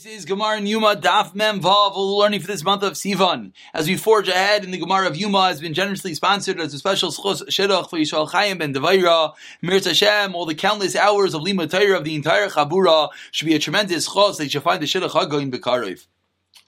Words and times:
This 0.00 0.18
is 0.18 0.24
Gemara 0.26 0.58
and 0.58 0.68
Yuma 0.68 0.94
Daf 0.94 1.34
Mem 1.34 1.60
Vav. 1.60 1.94
Learning 1.96 2.38
for 2.38 2.46
this 2.46 2.62
month 2.62 2.84
of 2.84 2.92
Sivan. 2.92 3.50
As 3.74 3.88
we 3.88 3.96
forge 3.96 4.28
ahead 4.28 4.62
in 4.62 4.70
the 4.70 4.78
Gemara 4.78 5.08
of 5.08 5.16
Yuma 5.16 5.48
has 5.48 5.60
been 5.60 5.74
generously 5.74 6.14
sponsored 6.14 6.60
as 6.60 6.72
a 6.72 6.78
special 6.78 7.10
shidduch 7.10 7.90
for 7.90 7.98
Yishal 7.98 8.30
Chaim 8.30 8.58
ben 8.58 8.72
Devaira, 8.72 9.34
Mir 9.60 9.80
Hashem, 9.80 10.36
all 10.36 10.46
the 10.46 10.54
countless 10.54 10.94
hours 10.94 11.34
of 11.34 11.42
Lima 11.42 11.66
Torah 11.66 11.98
of 11.98 12.04
the 12.04 12.14
entire 12.14 12.48
Chabura 12.48 13.08
should 13.32 13.46
be 13.46 13.56
a 13.56 13.58
tremendous 13.58 14.06
chos. 14.06 14.38
They 14.38 14.46
should 14.46 14.62
find 14.62 14.80
the 14.80 14.86
shidduch 14.86 15.10
Hagoin 15.10 15.50
Bekarev. 15.52 16.06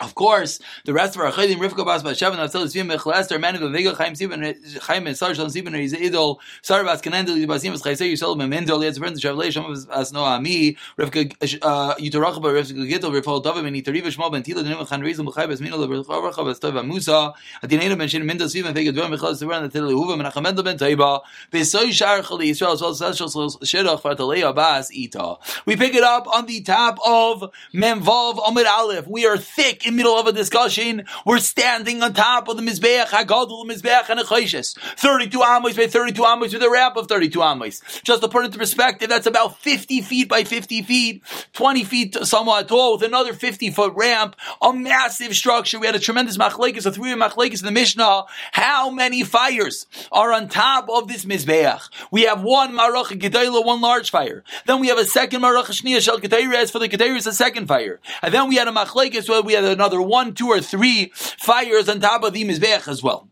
Of 0.01 0.15
course, 0.15 0.61
the 0.87 0.95
rest 0.95 1.15
of 1.15 1.21
our 1.21 1.31
Chayyim, 1.31 1.57
Rivka 1.57 1.85
Bas 1.85 2.03
Bashav, 2.03 2.33
and 2.33 2.41
Atzel 2.41 2.65
Zvim 2.65 2.91
Mechlester, 2.91 3.39
Manu 3.39 3.69
Vega 3.71 3.95
Chaim 3.95 4.15
Sibin, 4.15 4.81
Chaim 4.81 5.07
and 5.07 5.15
Sar 5.15 5.35
Shalom 5.35 5.51
Sibin, 5.51 5.75
Riz 5.75 5.93
Idol, 5.93 6.41
Sar 6.63 6.83
Bas 6.85 7.03
Kanendel, 7.03 7.37
Basim 7.47 7.75
As 7.75 7.83
Chaysay 7.83 8.11
Yisrael 8.15 8.35
Memendel, 8.35 8.81
Yetz 8.81 8.99
Bern 8.99 9.13
Shavlei 9.13 9.53
Shem 9.53 9.67
As 9.93 10.11
No 10.11 10.25
Ami, 10.25 10.79
Rivka 10.99 11.31
uh, 11.61 11.95
Yutarachba, 11.97 12.41
Rivka 12.41 12.91
Gittel, 12.91 13.13
Rifal 13.13 13.45
Tovim, 13.45 13.67
and 13.67 13.77
Itariva 13.77 14.07
Shmo 14.07 14.33
Ben 14.33 14.43
Tila, 14.43 14.65
Denim 14.65 14.89
Chan 14.89 15.03
Rizim, 15.03 15.27
B'chai 15.27 15.47
Bas 15.47 15.61
Minol, 15.61 15.87
B'chavacha 15.87 16.47
Bas 16.47 16.59
Tova 16.59 16.83
Musa, 16.87 17.35
Adinena 17.63 17.99
Ben 17.99 18.09
Shin 18.09 18.25
Mendel 18.25 18.49
Sibin, 18.49 18.73
Vega 18.73 18.93
Dvam 18.93 19.15
Mechal 19.15 19.35
Sibin, 19.35 19.65
and 19.65 19.71
Tila 19.71 19.93
Huva, 19.93 20.15
and 20.15 20.23
Achamendel 20.23 20.65
Ben 20.65 20.79
Taiba, 20.79 21.21
Besoy 21.53 21.93
Shar 21.93 22.23
Chali 22.23 22.51
Yisrael, 22.51 22.73
as 22.73 22.81
well 22.81 22.91
as 22.93 22.97
Special 22.97 23.29
Shidduch 23.29 24.01
for 24.01 24.13
Abbas 24.13 24.91
Ita. 24.97 25.37
We 25.67 25.77
pick 25.77 25.95
it 25.95 26.03
up 26.03 26.27
on 26.27 26.47
the 26.47 26.63
top 26.63 26.99
of 27.05 27.53
Memvav 27.75 28.49
Amid 28.49 28.67
Aleph. 28.67 29.07
We 29.07 29.27
are 29.27 29.37
thick 29.37 29.90
in 29.91 29.97
middle 29.97 30.17
of 30.17 30.27
a 30.27 30.33
discussion 30.33 31.05
we're 31.27 31.39
standing 31.39 32.03
on 32.03 32.15
top 32.15 32.49
of 32.49 32.57
the 32.57 32.63
Mizbeach, 32.63 33.07
Hagadol, 33.07 33.65
Mizbeach, 33.67 34.05
Chayshes. 34.05 34.79
32 34.97 35.43
Amos 35.43 35.77
by 35.77 35.87
32 35.87 36.25
Amos 36.25 36.53
with 36.53 36.63
a 36.63 36.71
wrap 36.71 36.97
of 36.97 37.09
32 37.09 37.43
Amos. 37.43 37.83
Just 38.03 38.23
to 38.23 38.29
put 38.29 38.43
it 38.43 38.47
into 38.47 38.59
perspective, 38.59 39.09
that's 39.09 39.27
about 39.27 39.59
50 39.59 40.01
feet 40.03 40.29
by 40.29 40.45
50 40.45 40.83
feet, 40.83 41.23
20 41.53 41.85
feet 41.85 42.17
somewhat 42.23 42.69
tall 42.69 42.93
with 42.93 43.03
another 43.03 43.35
50 43.35 43.71
foot 43.71 43.93
ramp, 43.95 44.37
a 44.63 44.73
massive 44.73 45.35
structure. 45.35 45.79
We 45.79 45.87
had 45.87 45.97
a 45.97 46.01
tremendous 46.01 46.39
machlekes, 46.39 46.87
a 46.87 46.93
three 46.93 47.11
machlekes 47.15 47.61
in 47.61 47.67
the 47.67 47.73
Mishnah. 47.73 48.25
How 48.53 48.91
many 48.91 49.25
fires 49.25 49.87
are 50.13 50.33
on 50.33 50.49
top 50.49 50.89
of 50.89 51.09
this 51.09 51.25
Mizbeach? 51.25 51.89
We 52.11 52.23
have 52.23 52.43
one 52.43 52.73
Marach 52.73 53.19
Gedayla, 53.19 53.65
one 53.65 53.81
large 53.81 54.11
fire. 54.11 54.45
Then 54.67 54.81
we 54.81 54.89
have 54.89 54.99
a 54.99 55.05
second 55.05 55.43
Marach 55.43 55.67
Shniya 55.67 56.01
Shel 56.01 56.21
Gedayres 56.21 56.71
for 56.71 56.79
the 56.79 56.89
Gedayres, 56.89 57.27
a 57.27 57.33
second 57.33 57.67
fire. 57.67 58.01
And 58.23 58.33
then 58.33 58.49
we 58.49 58.57
had 58.57 58.69
a 58.69 58.73
machlekes 58.73 59.29
where 59.29 59.43
we 59.43 59.55
had 59.55 59.65
another 59.81 60.03
one, 60.03 60.35
two, 60.35 60.49
or 60.49 60.61
three 60.61 61.11
fires 61.15 61.89
on 61.89 62.01
top 62.01 62.23
of 62.23 62.33
the 62.33 62.45
Mizbeach 62.45 62.87
as 62.87 63.03
well. 63.03 63.31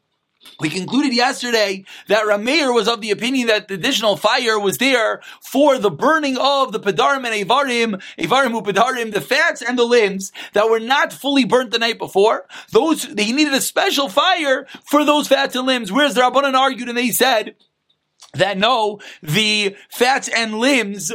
We 0.61 0.71
concluded 0.71 1.15
yesterday 1.15 1.85
that 2.09 2.25
Rameir 2.25 2.75
was 2.75 2.89
of 2.89 3.01
the 3.01 3.11
opinion 3.11 3.49
that 3.49 3.69
the 3.69 3.75
additional 3.75 4.17
fire 4.17 4.59
was 4.59 4.79
there 4.79 5.21
for 5.41 5.79
the 5.79 5.91
burning 5.91 6.37
of 6.39 6.73
the 6.73 6.81
Pedarim 6.81 7.27
and 7.27 7.49
Avarim, 7.49 8.03
Avarim 8.19 8.51
who 8.51 9.11
the 9.11 9.21
fats 9.21 9.63
and 9.63 9.79
the 9.79 9.85
limbs 9.85 10.33
that 10.55 10.69
were 10.69 10.81
not 10.81 11.13
fully 11.13 11.45
burnt 11.45 11.71
the 11.71 11.79
night 11.79 11.99
before. 11.99 12.47
Those, 12.73 13.05
he 13.05 13.33
needed 13.33 13.55
a 13.55 13.61
special 13.61 14.09
fire 14.09 14.67
for 14.85 15.05
those 15.05 15.29
fats 15.29 15.55
and 15.55 15.67
limbs. 15.67 15.93
Whereas 15.93 16.15
the 16.15 16.23
Rabbanan 16.23 16.55
argued 16.55 16.89
and 16.89 16.99
they 16.99 17.11
said 17.11 17.55
that 18.35 18.59
no, 18.59 19.01
the 19.23 19.77
fats 19.91 20.29
and 20.29 20.59
limbs 20.59 21.13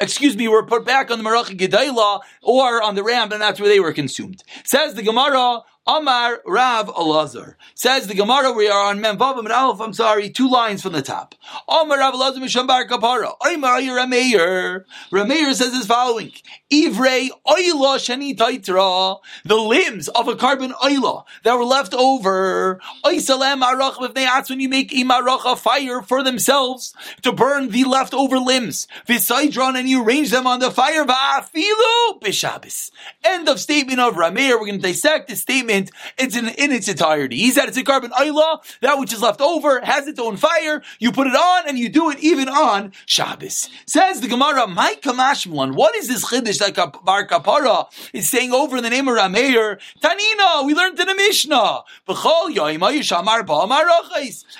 excuse 0.00 0.36
me, 0.36 0.48
were 0.48 0.64
put 0.64 0.84
back 0.84 1.10
on 1.10 1.18
the 1.18 1.24
Marach 1.24 1.56
Gedayla 1.56 2.20
or 2.42 2.82
on 2.82 2.94
the 2.94 3.02
ram, 3.02 3.32
and 3.32 3.40
that's 3.40 3.60
where 3.60 3.68
they 3.68 3.80
were 3.80 3.92
consumed. 3.92 4.42
Says 4.64 4.94
the 4.94 5.02
Gemara, 5.02 5.60
Amar 5.86 6.42
Rav 6.44 6.88
Elazar. 6.88 7.54
Says 7.74 8.06
the 8.06 8.14
Gemara, 8.14 8.52
we 8.52 8.68
are 8.68 8.90
on 8.90 9.00
Memvav 9.00 9.38
and 9.38 9.48
Aleph, 9.50 9.80
I'm 9.80 9.94
sorry, 9.94 10.28
two 10.28 10.48
lines 10.48 10.82
from 10.82 10.92
the 10.92 11.00
top. 11.00 11.34
Amar 11.66 11.98
Rav 11.98 12.12
Elazar 12.12 12.36
Misham 12.36 12.66
Bar 12.66 12.86
Kapara. 12.86 13.32
Amar 13.40 13.80
Rameir. 13.80 14.84
Rameir 15.10 15.54
says 15.54 15.72
as 15.72 15.86
following. 15.86 16.32
Ivrei 16.70 17.30
Oila 17.46 17.96
Sheni 17.96 18.36
Taitra. 18.36 19.20
The 19.44 19.56
limbs 19.56 20.08
of 20.08 20.28
a 20.28 20.36
carbon 20.36 20.72
oila 20.72 21.24
that 21.44 21.54
were 21.54 21.64
left 21.64 21.94
over. 21.94 22.78
Oisalem 23.02 23.62
Arach 23.62 23.94
B'vnei 23.94 24.50
when 24.50 24.60
you 24.60 24.68
make 24.68 24.90
Imarach 24.90 25.50
a 25.50 25.56
fire 25.56 26.02
for 26.02 26.22
themselves 26.22 26.94
to 27.22 27.32
burn 27.32 27.70
the 27.70 27.84
leftover 27.84 28.38
limbs. 28.38 28.86
Visaidron 29.08 29.78
and 29.78 29.88
you 29.88 30.04
arrange 30.04 30.30
them 30.30 30.46
on 30.46 30.60
the 30.60 30.70
fire. 30.70 31.06
Va'afilu 31.06 32.20
B'Shabbos. 32.20 32.90
End 33.24 33.48
of 33.48 33.58
statement 33.58 33.98
of 33.98 34.14
Rameir. 34.14 34.60
We're 34.60 34.66
going 34.66 34.80
to 34.80 34.86
dissect 34.86 35.28
the 35.28 35.36
statement 35.36 35.69
statement, 35.70 35.90
it's 36.18 36.36
in, 36.36 36.48
in 36.48 36.72
its 36.72 36.88
entirety. 36.88 37.36
He 37.36 37.50
said 37.50 37.68
it's 37.68 37.76
a 37.76 37.82
carbon 37.82 38.10
ayla, 38.10 38.58
that 38.80 38.98
which 38.98 39.12
is 39.12 39.22
left 39.22 39.40
over 39.40 39.80
has 39.80 40.06
its 40.06 40.18
own 40.18 40.36
fire, 40.36 40.82
you 40.98 41.12
put 41.12 41.26
it 41.26 41.34
on 41.34 41.68
and 41.68 41.78
you 41.78 41.88
do 41.88 42.10
it 42.10 42.18
even 42.20 42.48
on 42.48 42.92
Shabbos. 43.06 43.68
Says 43.86 44.20
the 44.20 44.28
Gemara, 44.28 44.66
my 44.66 44.96
kamashmlan, 45.00 45.74
what 45.74 45.94
is 45.96 46.08
this 46.08 46.24
chiddush 46.24 46.58
that 46.58 47.04
Bar 47.04 47.26
Kapara 47.26 47.86
is 48.12 48.28
saying 48.28 48.52
over 48.52 48.76
in 48.76 48.82
the 48.82 48.90
name 48.90 49.08
of 49.08 49.16
Rameir? 49.16 49.80
Tanina, 50.00 50.66
we 50.66 50.74
learned 50.74 50.98
in 50.98 51.06
the 51.06 51.14
Mishnah. 51.14 51.82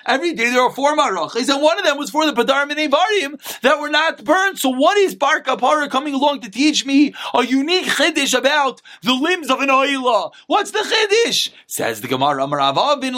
Every 0.07 0.35
day 0.35 0.51
there 0.51 0.63
are 0.63 0.73
four 0.73 0.97
marachas, 0.97 1.49
and 1.49 1.63
one 1.63 1.79
of 1.79 1.85
them 1.85 1.99
was 1.99 2.11
for 2.11 2.27
the 2.27 2.33
Padarim 2.33 2.71
and 2.71 2.93
Evarim 2.93 3.61
that 3.63 3.81
were 3.81 3.89
not 3.89 4.25
burned. 4.25 4.59
So 4.59 4.71
what 4.71 4.97
is 4.97 5.15
Bar 5.15 5.43
Kapara 5.43 5.91
coming 5.91 6.15
along 6.15 6.41
to 6.41 6.51
teach 6.51 6.87
me 6.87 7.15
a 7.35 7.45
unique 7.45 7.87
chiddush 7.87 8.37
about 8.37 8.83
the 9.03 9.15
limbs 9.15 9.51
of 9.51 9.61
an 9.61 9.69
oila? 9.69 10.33
What's 10.47 10.71
the 10.71 10.79
chiddush? 10.79 11.00
Chiddush. 11.01 11.51
Says 11.67 12.01
the 12.01 12.09
Gemara, 12.09 12.43
Amarav 12.43 13.01
bin 13.01 13.15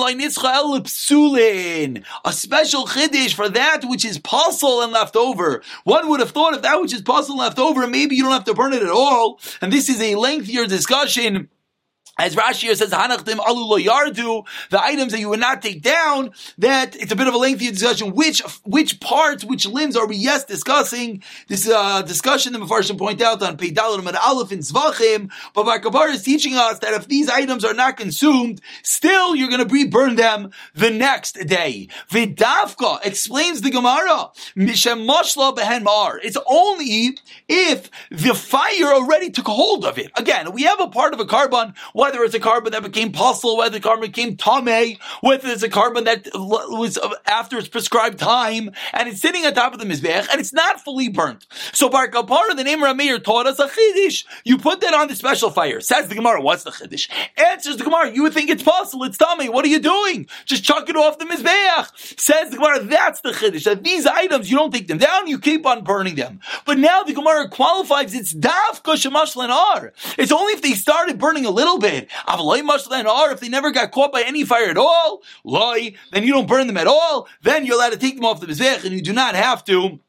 Psulin. 0.84 2.04
A 2.24 2.32
special 2.32 2.86
chiddush 2.86 3.34
for 3.34 3.48
that 3.48 3.84
which 3.84 4.04
is 4.04 4.18
pasul 4.18 4.82
and 4.82 4.92
left 4.92 5.16
over. 5.16 5.62
One 5.84 6.08
would 6.08 6.20
have 6.20 6.30
thought 6.30 6.54
if 6.54 6.62
that 6.62 6.80
which 6.80 6.92
is 6.92 7.02
pasul 7.02 7.32
and 7.32 7.40
left 7.40 7.58
over, 7.58 7.86
maybe 7.86 8.16
you 8.16 8.22
don't 8.22 8.32
have 8.32 8.44
to 8.44 8.54
burn 8.54 8.72
it 8.72 8.82
at 8.82 8.90
all. 8.90 9.40
And 9.60 9.72
this 9.72 9.88
is 9.88 10.00
a 10.00 10.14
lengthier 10.14 10.66
discussion 10.66 11.48
as 12.22 12.36
Rashi 12.36 12.74
says, 12.76 12.90
Hanachtim 12.90 13.38
alu 13.38 13.82
yardu, 13.82 14.46
the 14.70 14.82
items 14.82 15.12
that 15.12 15.18
you 15.18 15.28
would 15.28 15.40
not 15.40 15.60
take 15.60 15.82
down, 15.82 16.30
that 16.58 16.94
it's 16.94 17.10
a 17.10 17.16
bit 17.16 17.26
of 17.26 17.34
a 17.34 17.38
lengthy 17.38 17.68
discussion. 17.70 18.14
Which, 18.14 18.40
which 18.64 19.00
parts, 19.00 19.44
which 19.44 19.66
limbs 19.66 19.96
are 19.96 20.06
we 20.06 20.16
yes 20.16 20.44
discussing? 20.44 21.22
This, 21.48 21.68
uh, 21.68 22.02
discussion 22.02 22.52
the 22.52 22.60
Mepharshim 22.60 22.96
point 22.96 23.20
out 23.20 23.42
on 23.42 23.56
Peidalim 23.56 24.06
and 24.06 24.16
Aleph 24.16 24.52
in 24.52 24.60
Zvachim, 24.60 25.30
but 25.52 25.82
Bar 25.92 26.08
is 26.10 26.22
teaching 26.22 26.54
us 26.54 26.78
that 26.78 26.94
if 26.94 27.08
these 27.08 27.28
items 27.28 27.64
are 27.64 27.74
not 27.74 27.96
consumed, 27.96 28.60
still 28.82 29.34
you're 29.34 29.50
gonna 29.50 29.66
burn 29.86 30.14
them 30.14 30.52
the 30.74 30.90
next 30.90 31.32
day. 31.46 31.88
Vidavka 32.08 33.04
explains 33.04 33.62
the 33.62 33.70
Gemara, 33.70 34.30
Mishem 34.56 35.06
Mashla 35.06 35.56
Behen 35.56 35.82
Mar. 35.82 36.20
It's 36.22 36.38
only 36.46 37.18
if 37.48 37.90
the 38.10 38.34
fire 38.34 38.94
already 38.94 39.30
took 39.30 39.46
hold 39.46 39.84
of 39.84 39.98
it. 39.98 40.10
Again, 40.16 40.52
we 40.52 40.62
have 40.62 40.80
a 40.80 40.88
part 40.88 41.14
of 41.14 41.20
a 41.20 41.26
carbon, 41.26 41.74
whether 42.12 42.24
it's 42.24 42.34
a 42.34 42.40
carbon 42.40 42.72
that 42.72 42.82
became 42.82 43.10
possible, 43.10 43.56
whether 43.56 43.78
the 43.78 43.80
carbon 43.80 44.02
became 44.02 44.36
tame, 44.36 44.98
whether 45.22 45.48
it's 45.48 45.62
a 45.62 45.68
carbon 45.68 46.04
that 46.04 46.28
was 46.34 46.98
uh, 46.98 47.08
after 47.26 47.56
its 47.56 47.68
prescribed 47.68 48.18
time, 48.18 48.70
and 48.92 49.08
it's 49.08 49.20
sitting 49.20 49.46
on 49.46 49.54
top 49.54 49.72
of 49.72 49.78
the 49.78 49.86
mizbech, 49.86 50.28
and 50.30 50.38
it's 50.38 50.52
not 50.52 50.78
fully 50.78 51.08
burnt. 51.08 51.46
So 51.72 51.88
Bar 51.88 52.08
Kapara, 52.08 52.54
the 52.54 52.64
name 52.64 52.80
Rameir 52.80 53.22
taught 53.22 53.46
us 53.46 53.58
a 53.58 53.66
chiddush. 53.66 54.26
You 54.44 54.58
put 54.58 54.82
that 54.82 54.92
on 54.92 55.08
the 55.08 55.16
special 55.16 55.50
fire. 55.50 55.80
Says 55.80 56.08
the 56.08 56.14
Gemara, 56.14 56.42
what's 56.42 56.64
the 56.64 56.70
chiddush? 56.70 57.08
Answers 57.38 57.78
the 57.78 57.84
Gemara, 57.84 58.12
you 58.12 58.24
would 58.24 58.34
think 58.34 58.50
it's 58.50 58.62
possible, 58.62 59.04
it's 59.04 59.16
tame. 59.16 59.50
What 59.50 59.64
are 59.64 59.68
you 59.68 59.80
doing? 59.80 60.28
Just 60.44 60.64
chuck 60.64 60.90
it 60.90 60.96
off 60.96 61.18
the 61.18 61.24
mizbech. 61.24 62.20
Says 62.20 62.50
the 62.50 62.56
Gemara, 62.56 62.80
that's 62.80 63.22
the 63.22 63.30
chiddush. 63.30 63.64
That 63.64 63.84
these 63.84 64.04
items, 64.04 64.50
you 64.50 64.58
don't 64.58 64.72
take 64.72 64.88
them 64.88 64.98
down, 64.98 65.28
you 65.28 65.38
keep 65.38 65.64
on 65.64 65.82
burning 65.82 66.16
them. 66.16 66.40
But 66.66 66.78
now 66.78 67.04
the 67.04 67.14
Gemara 67.14 67.48
qualifies 67.48 68.14
it's 68.14 68.34
dafka 68.34 68.96
shemash 68.96 69.34
lenar. 69.34 69.92
It's 70.18 70.32
only 70.32 70.52
if 70.52 70.60
they 70.60 70.72
started 70.72 71.18
burning 71.18 71.46
a 71.46 71.50
little 71.50 71.78
bit 71.78 71.91
it. 71.92 72.08
Or 72.28 73.30
if 73.30 73.40
they 73.40 73.48
never 73.48 73.70
got 73.70 73.90
caught 73.90 74.12
by 74.12 74.22
any 74.22 74.44
fire 74.44 74.70
at 74.70 74.78
all, 74.78 75.22
loy, 75.44 75.94
then 76.12 76.24
you 76.24 76.32
don't 76.32 76.48
burn 76.48 76.66
them 76.66 76.76
at 76.76 76.86
all. 76.86 77.28
Then 77.42 77.66
you're 77.66 77.76
allowed 77.76 77.92
to 77.92 77.98
take 77.98 78.16
them 78.16 78.24
off 78.24 78.40
the 78.40 78.46
mizbech, 78.46 78.84
and 78.84 78.92
you 78.92 79.02
do 79.02 79.12
not 79.12 79.34
have 79.34 79.64
to 79.64 80.00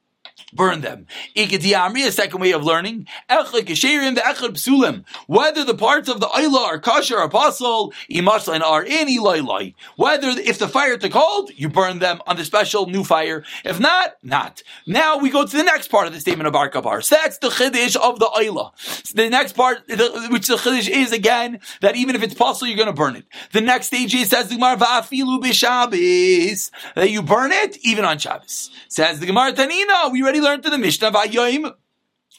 burn 0.53 0.81
them. 0.81 1.07
A 1.35 2.11
second 2.11 2.39
way 2.39 2.51
of 2.51 2.63
learning. 2.63 3.07
Echad 3.29 3.65
the 3.65 4.21
echad 4.21 4.53
psulim. 4.53 5.05
Whether 5.27 5.63
the 5.63 5.75
parts 5.75 6.09
of 6.09 6.19
the 6.19 6.27
Ayla 6.27 6.65
are 6.65 6.79
kosher 6.79 7.17
or 7.17 7.23
apostle, 7.23 7.93
imaslan 8.09 8.61
are 8.61 8.83
in 8.83 9.09
Eloi. 9.09 9.73
Whether 9.95 10.29
if 10.29 10.59
the 10.59 10.67
fire 10.67 10.97
took 10.97 11.13
hold, 11.13 11.51
you 11.55 11.69
burn 11.69 11.99
them 11.99 12.21
on 12.27 12.37
the 12.37 12.45
special 12.45 12.87
new 12.87 13.03
fire. 13.03 13.43
If 13.63 13.79
not, 13.79 14.15
not. 14.23 14.63
Now 14.87 15.17
we 15.17 15.29
go 15.29 15.45
to 15.45 15.57
the 15.57 15.63
next 15.63 15.89
part 15.89 16.07
of 16.07 16.13
the 16.13 16.19
statement 16.19 16.47
of 16.47 16.53
Bar. 16.53 17.01
So 17.01 17.15
that's 17.15 17.37
the 17.37 17.49
chiddush 17.49 17.95
of 17.95 18.19
the 18.19 18.25
Ayla. 18.25 19.13
The 19.13 19.29
next 19.29 19.53
part, 19.53 19.83
which 19.87 20.47
the 20.47 20.55
chiddush 20.55 20.89
is 20.89 21.11
again, 21.11 21.59
that 21.81 21.95
even 21.95 22.15
if 22.15 22.23
it's 22.23 22.33
possible, 22.33 22.67
you're 22.67 22.77
going 22.77 22.87
to 22.87 22.93
burn 22.93 23.15
it. 23.15 23.25
The 23.51 23.61
next 23.61 23.87
stage 23.87 24.13
is, 24.15 24.29
says 24.29 24.49
the 24.49 24.55
Gemara, 24.55 24.77
va'afilu 24.77 25.41
b'Shabbos, 25.41 26.71
that 26.95 27.09
you 27.09 27.21
burn 27.21 27.51
it 27.51 27.77
even 27.83 28.05
on 28.05 28.17
Shabbos. 28.17 28.71
Says 28.87 29.19
the 29.19 29.25
Gemara 29.25 29.53
Tanina, 29.53 30.11
we 30.11 30.22
already 30.23 30.41
learned 30.41 30.65
in 30.65 30.71
the 30.71 30.77
Mishnah 30.77 31.11
Yom 31.25 31.73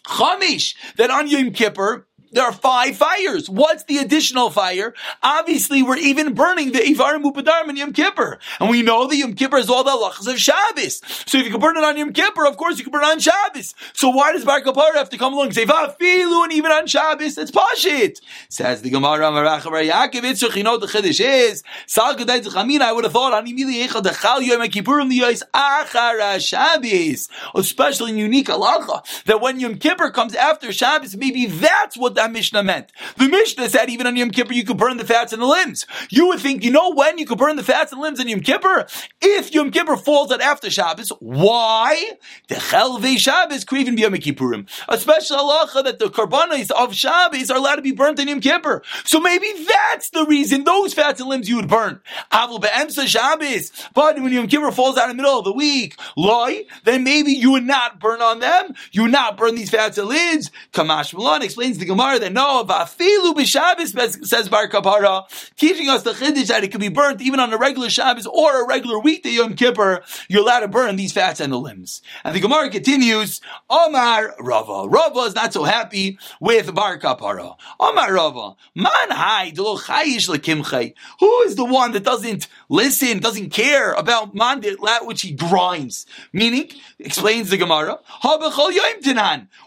Chamish 0.06 0.74
that 0.96 1.10
on 1.10 1.28
Yom 1.28 1.52
Kippur 1.52 2.06
there 2.34 2.44
are 2.44 2.52
five 2.52 2.96
fires. 2.96 3.48
What's 3.48 3.84
the 3.84 3.98
additional 3.98 4.50
fire? 4.50 4.92
Obviously, 5.22 5.82
we're 5.82 5.96
even 5.96 6.34
burning 6.34 6.72
the 6.72 6.80
Ivarim 6.80 7.22
Upadarm 7.22 7.68
and 7.68 7.78
Yom 7.78 7.92
Kippur. 7.92 8.38
And 8.60 8.68
we 8.68 8.82
know 8.82 9.06
that 9.06 9.16
Yom 9.16 9.34
Kippur 9.34 9.56
is 9.56 9.70
all 9.70 9.84
the 9.84 9.90
halachas 9.90 10.30
of 10.30 10.38
Shabbos. 10.38 11.00
So 11.26 11.38
if 11.38 11.44
you 11.44 11.50
can 11.52 11.60
burn 11.60 11.76
it 11.76 11.84
on 11.84 11.96
Yom 11.96 12.12
Kippur, 12.12 12.46
of 12.46 12.56
course 12.56 12.78
you 12.78 12.84
can 12.84 12.92
burn 12.92 13.04
it 13.04 13.06
on 13.06 13.20
Shabbos. 13.20 13.74
So 13.94 14.10
why 14.10 14.32
does 14.32 14.44
Bar 14.44 14.60
Kapara 14.62 14.94
have 14.96 15.10
to 15.10 15.18
come 15.18 15.32
along 15.32 15.46
and 15.46 15.54
say, 15.54 15.64
Vafilu, 15.64 16.44
and 16.44 16.52
even 16.52 16.72
on 16.72 16.86
Shabbos, 16.86 17.38
it's 17.38 17.50
Pashit? 17.50 18.20
Says 18.48 18.82
the 18.82 18.90
Gemara, 18.90 19.30
Marach 19.30 19.64
Bar 19.64 19.82
Yaakov, 19.82 20.56
you 20.56 20.62
know 20.62 20.76
the 20.76 20.86
Chiddush 20.86 21.20
is, 21.24 21.62
I 21.96 22.92
would 22.92 23.04
have 23.04 23.12
thought, 23.12 23.34
Ani 23.34 23.54
Echad, 23.54 24.02
Dechal 24.02 24.42
Yom 24.44 24.60
Kippurim, 24.62 25.08
the 25.08 25.20
Yois, 25.20 25.42
Achara 25.54 26.40
Shabbos. 26.44 27.28
Especially 27.54 28.10
in 28.10 28.18
unique 28.18 28.48
halacha, 28.48 29.24
that 29.24 29.40
when 29.40 29.60
Yom 29.60 29.76
Kippur 29.76 30.10
comes 30.10 30.34
after 30.34 30.72
Shabbos, 30.72 31.16
maybe 31.16 31.46
that's 31.46 31.96
what 31.96 32.14
that 32.24 32.32
Mishnah 32.32 32.62
meant. 32.62 32.90
The 33.18 33.28
Mishnah 33.28 33.68
said 33.68 33.90
even 33.90 34.06
on 34.06 34.16
Yom 34.16 34.30
Kippur 34.30 34.54
you 34.54 34.64
could 34.64 34.78
burn 34.78 34.96
the 34.96 35.04
fats 35.04 35.32
and 35.32 35.42
the 35.42 35.46
limbs. 35.46 35.86
You 36.08 36.28
would 36.28 36.40
think, 36.40 36.64
you 36.64 36.70
know 36.70 36.90
when 36.90 37.18
you 37.18 37.26
could 37.26 37.38
burn 37.38 37.56
the 37.56 37.62
fats 37.62 37.92
and 37.92 38.00
limbs 38.00 38.18
on 38.18 38.28
Yom 38.28 38.40
Kippur? 38.40 38.86
If 39.20 39.52
Yom 39.52 39.70
Kippur 39.70 39.96
falls 39.96 40.32
at 40.32 40.40
after 40.40 40.70
Shabbos. 40.70 41.10
Why? 41.20 42.12
The 42.48 42.54
Chelve 42.54 43.18
Shabbos 43.18 43.64
Krivin 43.64 43.98
Yom 43.98 44.14
Kippurim. 44.14 44.68
A 44.88 44.98
special 44.98 45.36
halacha 45.36 45.84
that 45.84 45.98
the 45.98 46.06
karbanos 46.06 46.70
of 46.70 46.94
Shabbos 46.94 47.50
are 47.50 47.58
allowed 47.58 47.76
to 47.76 47.82
be 47.82 47.92
burnt 47.92 48.18
in 48.18 48.28
Yom 48.28 48.40
Kippur. 48.40 48.82
So 49.04 49.20
maybe 49.20 49.52
that's 49.68 50.10
the 50.10 50.24
reason 50.24 50.64
those 50.64 50.94
fats 50.94 51.20
and 51.20 51.28
limbs 51.28 51.48
you 51.48 51.56
would 51.56 51.68
burn. 51.68 52.00
Avul 52.32 52.60
be'emsa 52.60 53.06
Shabbos. 53.06 53.70
But 53.92 54.20
when 54.20 54.32
Yom 54.32 54.46
Kippur 54.46 54.72
falls 54.72 54.96
out 54.96 55.10
in 55.10 55.16
the 55.16 55.22
middle 55.22 55.38
of 55.38 55.44
the 55.44 55.52
week, 55.52 55.96
loy, 56.16 56.64
then 56.84 57.04
maybe 57.04 57.32
you 57.32 57.52
would 57.52 57.64
not 57.64 58.00
burn 58.00 58.22
on 58.22 58.38
them. 58.38 58.74
You 58.92 59.02
would 59.02 59.12
not 59.12 59.36
burn 59.36 59.54
these 59.54 59.70
fats 59.70 59.98
and 59.98 60.08
limbs. 60.08 60.50
Kamash 60.72 61.12
Milan 61.12 61.42
explains 61.42 61.78
the 61.78 61.84
Gemara 61.84 62.13
that 62.18 62.32
no, 62.32 62.64
Vafilu 62.64 63.34
b'Shabbos 63.34 64.26
says 64.26 64.48
Bar 64.48 64.68
Kapara, 64.68 65.24
teaching 65.56 65.88
us 65.88 66.02
the 66.02 66.12
Chiddush 66.12 66.48
that 66.48 66.64
it 66.64 66.70
can 66.70 66.80
be 66.80 66.88
burnt 66.88 67.20
even 67.20 67.40
on 67.40 67.52
a 67.52 67.58
regular 67.58 67.90
Shabbos 67.90 68.26
or 68.26 68.62
a 68.62 68.66
regular 68.66 68.98
weekday 68.98 69.30
Yom 69.30 69.54
Kippur. 69.54 70.02
You're 70.28 70.42
allowed 70.42 70.60
to 70.60 70.68
burn 70.68 70.96
these 70.96 71.12
fats 71.12 71.40
and 71.40 71.52
the 71.52 71.58
limbs. 71.58 72.02
And 72.24 72.34
the 72.34 72.40
Gemara 72.40 72.70
continues, 72.70 73.40
Omar 73.68 74.34
Rava. 74.38 74.88
Rava 74.88 75.20
is 75.20 75.34
not 75.34 75.52
so 75.52 75.64
happy 75.64 76.18
with 76.40 76.74
Bar 76.74 76.98
Kapara. 76.98 77.56
Omar 77.78 78.12
Rava. 78.12 78.56
Man 78.74 79.10
hai 79.10 79.52
Who 79.54 81.40
is 81.42 81.56
the 81.56 81.64
one 81.64 81.92
that 81.92 82.04
doesn't 82.04 82.48
listen, 82.68 83.18
doesn't 83.18 83.50
care 83.50 83.92
about 83.92 84.34
man 84.34 84.60
that 84.60 85.06
which 85.06 85.22
he 85.22 85.32
grinds? 85.32 86.06
Meaning, 86.32 86.70
explains 86.98 87.50
the 87.50 87.56
Gemara, 87.56 87.98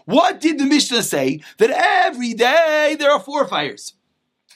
what 0.04 0.40
did 0.40 0.58
the 0.58 0.64
Mishnah 0.64 1.02
say? 1.02 1.40
That 1.58 1.70
every 1.70 2.34
day 2.38 2.96
there 2.98 3.10
are 3.10 3.20
four 3.20 3.46
fires. 3.46 3.94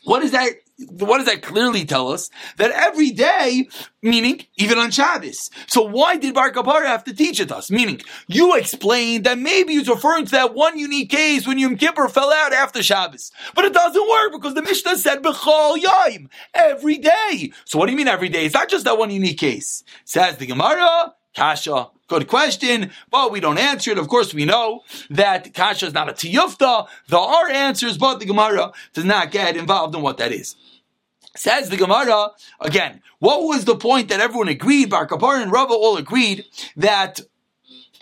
What 0.04 0.20
does 0.20 0.32
that? 0.32 0.52
What 0.88 1.18
does 1.18 1.26
that 1.26 1.42
clearly 1.42 1.84
tell 1.84 2.10
us? 2.10 2.28
That 2.56 2.72
every 2.72 3.10
day, 3.10 3.68
meaning 4.00 4.46
even 4.56 4.78
on 4.78 4.90
Shabbos. 4.90 5.48
So 5.68 5.82
why 5.82 6.16
did 6.16 6.34
Bar 6.34 6.50
Kapara 6.50 6.86
have 6.86 7.04
to 7.04 7.14
teach 7.14 7.38
it 7.38 7.52
us? 7.52 7.70
Meaning, 7.70 8.00
you 8.26 8.56
explained 8.56 9.24
that 9.24 9.38
maybe 9.38 9.74
he's 9.74 9.88
referring 9.88 10.24
to 10.24 10.30
that 10.32 10.54
one 10.54 10.76
unique 10.78 11.10
case 11.10 11.46
when 11.46 11.58
Yom 11.58 11.76
Kippur 11.76 12.08
fell 12.08 12.32
out 12.32 12.52
after 12.52 12.82
Shabbos. 12.82 13.30
But 13.54 13.66
it 13.66 13.74
doesn't 13.74 14.08
work 14.08 14.32
because 14.32 14.54
the 14.54 14.62
Mishnah 14.62 14.96
said 14.96 15.22
B'chol 15.22 15.76
Yaim 15.76 16.28
every 16.52 16.98
day. 16.98 17.52
So 17.64 17.78
what 17.78 17.86
do 17.86 17.92
you 17.92 17.98
mean 17.98 18.08
every 18.08 18.28
day? 18.28 18.46
It's 18.46 18.54
not 18.54 18.68
just 18.68 18.84
that 18.86 18.98
one 18.98 19.10
unique 19.10 19.38
case. 19.38 19.84
Says 20.04 20.38
the 20.38 20.46
Gemara, 20.46 21.14
Kasha. 21.34 21.88
Good 22.08 22.28
question, 22.28 22.90
but 23.10 23.32
we 23.32 23.40
don't 23.40 23.58
answer 23.58 23.90
it. 23.90 23.98
Of 23.98 24.08
course, 24.08 24.34
we 24.34 24.44
know 24.44 24.82
that 25.08 25.54
Kasha 25.54 25.86
is 25.86 25.94
not 25.94 26.08
a 26.08 26.12
tiyufta. 26.12 26.86
There 27.08 27.18
are 27.18 27.48
answers, 27.48 27.96
but 27.96 28.20
the 28.20 28.26
Gemara 28.26 28.72
does 28.92 29.04
not 29.04 29.30
get 29.30 29.56
involved 29.56 29.94
in 29.94 30.02
what 30.02 30.18
that 30.18 30.32
is. 30.32 30.56
Says 31.34 31.70
the 31.70 31.78
Gemara, 31.78 32.28
again, 32.60 33.00
what 33.18 33.44
was 33.44 33.64
the 33.64 33.76
point 33.76 34.08
that 34.08 34.20
everyone 34.20 34.48
agreed, 34.48 34.90
Bar 34.90 35.06
Kapar 35.06 35.40
and 35.40 35.50
Rava 35.50 35.72
all 35.72 35.96
agreed 35.96 36.44
that 36.76 37.20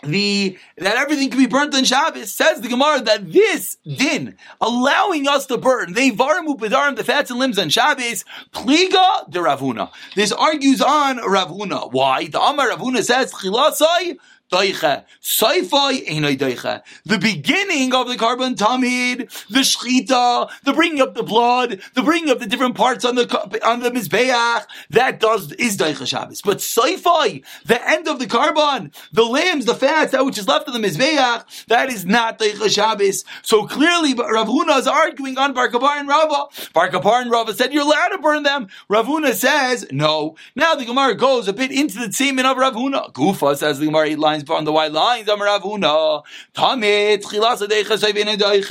the 0.03 0.57
that 0.77 0.97
everything 0.97 1.29
can 1.29 1.39
be 1.39 1.47
burnt 1.47 1.75
on 1.75 1.83
Shabbos. 1.83 2.33
Says 2.33 2.61
the 2.61 2.69
Gemara 2.69 3.01
that 3.01 3.31
this 3.31 3.77
din 3.85 4.37
allowing 4.59 5.27
us 5.27 5.45
to 5.47 5.57
burn 5.57 5.93
they 5.93 6.11
varimu 6.11 6.57
bedarim 6.57 6.95
the 6.95 7.03
fats 7.03 7.29
and 7.29 7.39
limbs 7.39 7.59
on 7.59 7.69
Shabbos 7.69 8.25
pliga 8.53 9.29
de 9.29 9.39
Ravuna. 9.39 9.91
This 10.15 10.31
argues 10.31 10.81
on 10.81 11.17
Ravuna. 11.17 11.91
Why? 11.91 12.27
The 12.27 12.41
Amar 12.41 12.69
Ravuna 12.69 13.03
says 13.03 13.33
chilasai 13.33 14.17
doicha. 14.51 15.05
Einai 15.21 16.37
doicha. 16.37 16.81
The 17.05 17.17
beginning 17.17 17.93
of 17.93 18.07
the 18.07 18.17
carbon 18.17 18.55
tamid, 18.55 19.29
the 19.47 19.59
shchita, 19.59 20.49
the 20.63 20.73
bringing 20.73 21.01
up 21.01 21.15
the 21.15 21.23
blood, 21.23 21.81
the 21.95 22.03
bringing 22.03 22.29
up 22.29 22.39
the 22.39 22.45
different 22.45 22.75
parts 22.75 23.05
on 23.05 23.15
the 23.15 23.61
on 23.65 23.79
the 23.79 23.91
mizbeach, 23.91 24.65
that 24.89 25.19
does 25.19 25.51
is 25.53 25.77
doicha 25.77 26.05
Shabbos. 26.05 26.41
But 26.41 26.57
saifai, 26.57 27.43
the 27.65 27.89
end 27.89 28.07
of 28.07 28.19
the 28.19 28.27
carbon, 28.27 28.91
the 29.11 29.23
limbs, 29.23 29.65
the 29.65 29.75
fats, 29.75 30.11
that 30.11 30.25
which 30.25 30.37
is 30.37 30.47
left 30.47 30.67
of 30.67 30.73
the 30.73 30.79
mizbeach, 30.79 31.65
that 31.67 31.89
is 31.89 32.05
not 32.05 32.37
doicha 32.37 32.69
Shabbos. 32.69 33.23
So 33.41 33.65
clearly, 33.65 34.13
Rav 34.13 34.47
Huna 34.47 34.79
is 34.79 34.87
arguing 34.87 35.37
on 35.37 35.53
Bar 35.53 35.69
and 35.73 36.07
Rava. 36.07 36.47
Bar 36.73 37.21
and 37.21 37.31
Rava 37.31 37.53
said 37.53 37.73
you're 37.73 37.83
allowed 37.83 38.09
to 38.09 38.17
burn 38.17 38.43
them. 38.43 38.67
Rav 38.89 39.05
Huna 39.05 39.33
says 39.33 39.87
no. 39.91 40.35
Now 40.55 40.75
the 40.75 40.85
Gemara 40.85 41.15
goes 41.15 41.47
a 41.47 41.53
bit 41.53 41.71
into 41.71 41.99
the 41.99 42.11
statement 42.11 42.47
of 42.47 42.57
Rav 42.57 42.73
Huna. 42.73 43.13
Gufa 43.13 43.55
says 43.55 43.79
the 43.79 43.85
Gemara 43.85 44.09
eight 44.09 44.19
lines 44.19 44.40
lines 44.49 44.57
on 44.57 44.65
the 44.65 44.71
white 44.71 44.91
lines. 44.91 45.27
Ravuna. 45.27 46.23
Tamit 46.53 47.23
chilas 47.23 47.61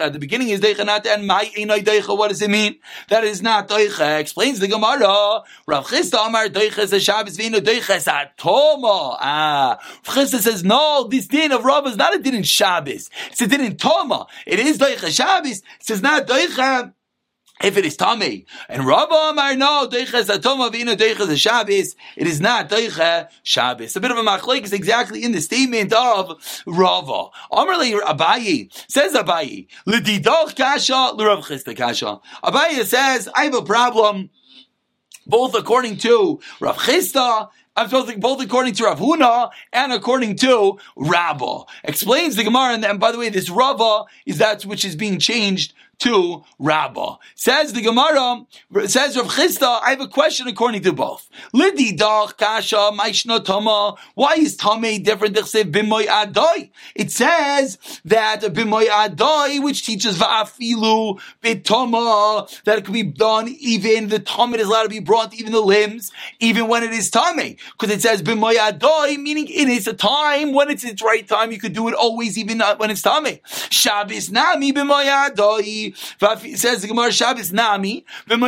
At 0.01 0.13
the 0.13 0.19
beginning 0.19 0.49
is 0.49 0.61
deicha 0.61 0.85
not 0.85 1.07
and 1.07 1.27
my 1.27 1.45
einay 1.57 1.85
deicha. 1.85 2.17
What 2.17 2.29
does 2.29 2.43
it 2.43 2.51
mean? 2.51 2.79
That 3.09 3.25
is 3.25 3.43
not 3.43 3.69
deicha. 3.69 4.21
Explains 4.21 4.61
the 4.61 4.69
Gemara. 4.69 5.43
Rav 5.67 5.87
Chisda 5.87 6.27
Amar 6.27 6.49
deicha 6.49 6.93
is 6.93 7.03
Shabbos 7.03 7.37
v'ino 7.37 7.61
deicha 7.61 7.97
is 7.97 8.09
Toma. 8.37 9.17
Ah, 9.21 9.79
Rav 10.07 10.17
Chisda 10.17 10.41
says 10.41 10.65
no. 10.65 11.09
This 11.11 11.27
din 11.27 11.53
of 11.53 11.65
Rav 11.65 11.87
is 11.87 11.97
not 11.97 12.15
a 12.15 12.19
din 12.19 12.35
in 12.35 12.43
Shabbos. 12.43 13.11
It's 13.31 13.41
a 13.41 13.47
din 13.47 13.61
in 13.63 13.77
Toma. 13.77 14.27
It 14.47 14.59
is 14.59 14.79
deicha 14.79 15.09
Shabbos. 15.09 15.59
It 15.59 15.65
says 15.81 16.03
not 16.03 16.27
deicha 16.27 16.93
if 17.63 17.77
it 17.77 17.85
is 17.85 17.97
Tame. 17.97 18.45
And 18.69 18.87
Rabba 18.87 19.15
Amar, 19.15 19.55
no, 19.57 19.89
Deicha 19.91 20.25
Zatoma 20.25 20.73
Vina 20.73 20.97
Deicha 20.97 21.37
Shabbos. 21.37 21.95
It 22.17 22.27
is 22.27 22.41
not 22.41 22.69
Deicha 22.69 23.29
Shabbos. 23.43 23.97
A 23.97 24.01
bit 24.01 24.11
of 24.11 24.17
a 24.17 24.23
machlek 24.23 24.65
is 24.65 24.73
exactly 24.73 25.23
in 25.23 25.33
the 25.33 25.41
statement 25.41 25.93
of 25.93 26.63
Rava. 26.67 27.29
Amrli 27.53 28.01
Abayi, 28.01 28.71
says 28.91 29.15
Abayi, 29.15 29.69
L'didoch 29.87 30.57
Kasha, 30.57 31.13
L'Rav 31.15 31.45
Chisda 31.45 31.77
Kasha. 31.77 32.21
Abayi 32.43 32.85
says, 32.85 33.29
I 33.35 33.45
have 33.45 33.55
a 33.55 33.63
problem, 33.63 34.31
both 35.27 35.55
according 35.55 35.99
to 35.99 36.41
Rav 36.61 36.77
Chisda 36.79 37.49
I'm 37.77 37.89
supposed 37.89 38.11
to 38.11 38.19
both 38.19 38.43
according 38.43 38.75
to 38.75 38.85
Rav 38.85 38.99
Huna 38.99 39.51
and 39.73 39.93
according 39.93 40.37
to 40.39 40.79
Rabba. 40.97 41.63
Explains 41.85 42.37
the 42.37 42.45
Gemara, 42.45 42.75
and, 42.75 43.01
by 43.01 43.13
the 43.13 43.19
way, 43.19 43.29
this 43.29 43.49
Rava 43.49 44.05
is 44.27 44.39
that 44.39 44.65
which 44.65 44.85
is 44.85 44.97
being 44.97 45.19
changed 45.19 45.73
to 46.01 46.45
Rabbah. 46.59 47.17
Says 47.35 47.73
the 47.73 47.81
Gemara, 47.83 48.47
says 48.87 49.17
Rav 49.17 49.27
Chisda, 49.29 49.81
I 49.83 49.91
have 49.91 50.01
a 50.01 50.09
question 50.09 50.49
according 50.49 50.83
to 50.83 50.93
both. 50.93 51.29
Kasha 51.53 52.91
maishna. 52.93 53.99
Why 54.15 54.35
is 54.35 54.57
tame 54.57 55.03
different? 55.03 55.37
It 55.37 55.47
says 57.13 57.79
that 58.05 58.41
bimoy 58.41 58.87
adoi, 58.87 59.63
which 59.63 59.85
teaches 59.85 60.19
va'afilu 60.19 61.21
that 62.65 62.79
it 62.79 62.85
can 62.85 62.93
be 62.95 63.03
done 63.03 63.49
even 63.61 64.09
the 64.09 64.19
tame 64.19 64.55
is 64.55 64.67
allowed 64.67 64.85
to 64.85 64.89
be 64.89 65.01
brought 65.01 65.35
even 65.35 65.53
the 65.53 65.61
limbs, 65.61 66.11
even 66.41 66.67
when 66.69 66.83
it 66.83 66.93
is 66.93 67.11
tame. 67.11 67.57
Because 67.73 67.95
it 67.95 68.03
says 68.03 68.23
bimoy 68.23 68.55
adoi, 68.55 69.17
meaning 69.19 69.47
it 69.49 69.69
is 69.69 69.87
a 69.87 69.93
time 69.93 70.53
when 70.53 70.71
it's 70.71 70.85
its 70.85 71.03
right 71.03 71.27
time. 71.29 71.53
You 71.53 71.59
could 71.59 71.75
do 71.75 71.89
it 71.89 71.95
always, 71.95 72.39
even 72.39 72.61
when 72.79 72.91
it's 72.91 73.03
tame. 73.03 73.39
Shabbos 73.45 74.31
nami 74.31 74.73
bimoy 74.73 75.05
says 75.95 76.83
the 76.83 76.89
Gemara 76.89 77.13
Shabbos 77.13 77.53
Nami, 77.53 78.05
Why 78.29 78.45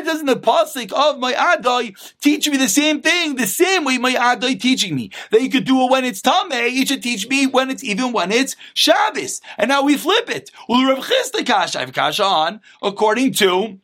doesn't 0.00 0.26
the 0.26 0.36
pasuk 0.36 0.92
of 0.92 1.18
my 1.18 1.32
Adai 1.32 2.14
teach 2.20 2.48
me 2.48 2.56
the 2.56 2.68
same 2.68 3.00
thing, 3.02 3.36
the 3.36 3.46
same 3.46 3.84
way 3.84 3.98
my 3.98 4.14
Adai 4.14 4.60
teaching 4.60 4.94
me 4.94 5.10
that 5.30 5.42
you 5.42 5.50
could 5.50 5.64
do 5.64 5.84
it 5.84 5.90
when 5.90 6.04
it's 6.04 6.20
Tameh, 6.20 6.70
you 6.72 6.86
should 6.86 7.02
teach 7.02 7.28
me 7.28 7.46
when 7.46 7.70
it's 7.70 7.84
even 7.84 8.12
when 8.12 8.32
it's 8.32 8.56
Shabbos. 8.74 9.40
And 9.58 9.68
now 9.68 9.82
we 9.82 9.96
flip 9.96 10.30
it. 10.30 10.50
Well, 10.68 10.86
Rav 10.88 11.04
Chisda 11.04 11.46
Kasha, 11.46 11.78
I 11.78 11.80
have 11.82 11.92
Kasha 11.92 12.24
on 12.24 12.60
according 12.82 13.32
to 13.34 13.78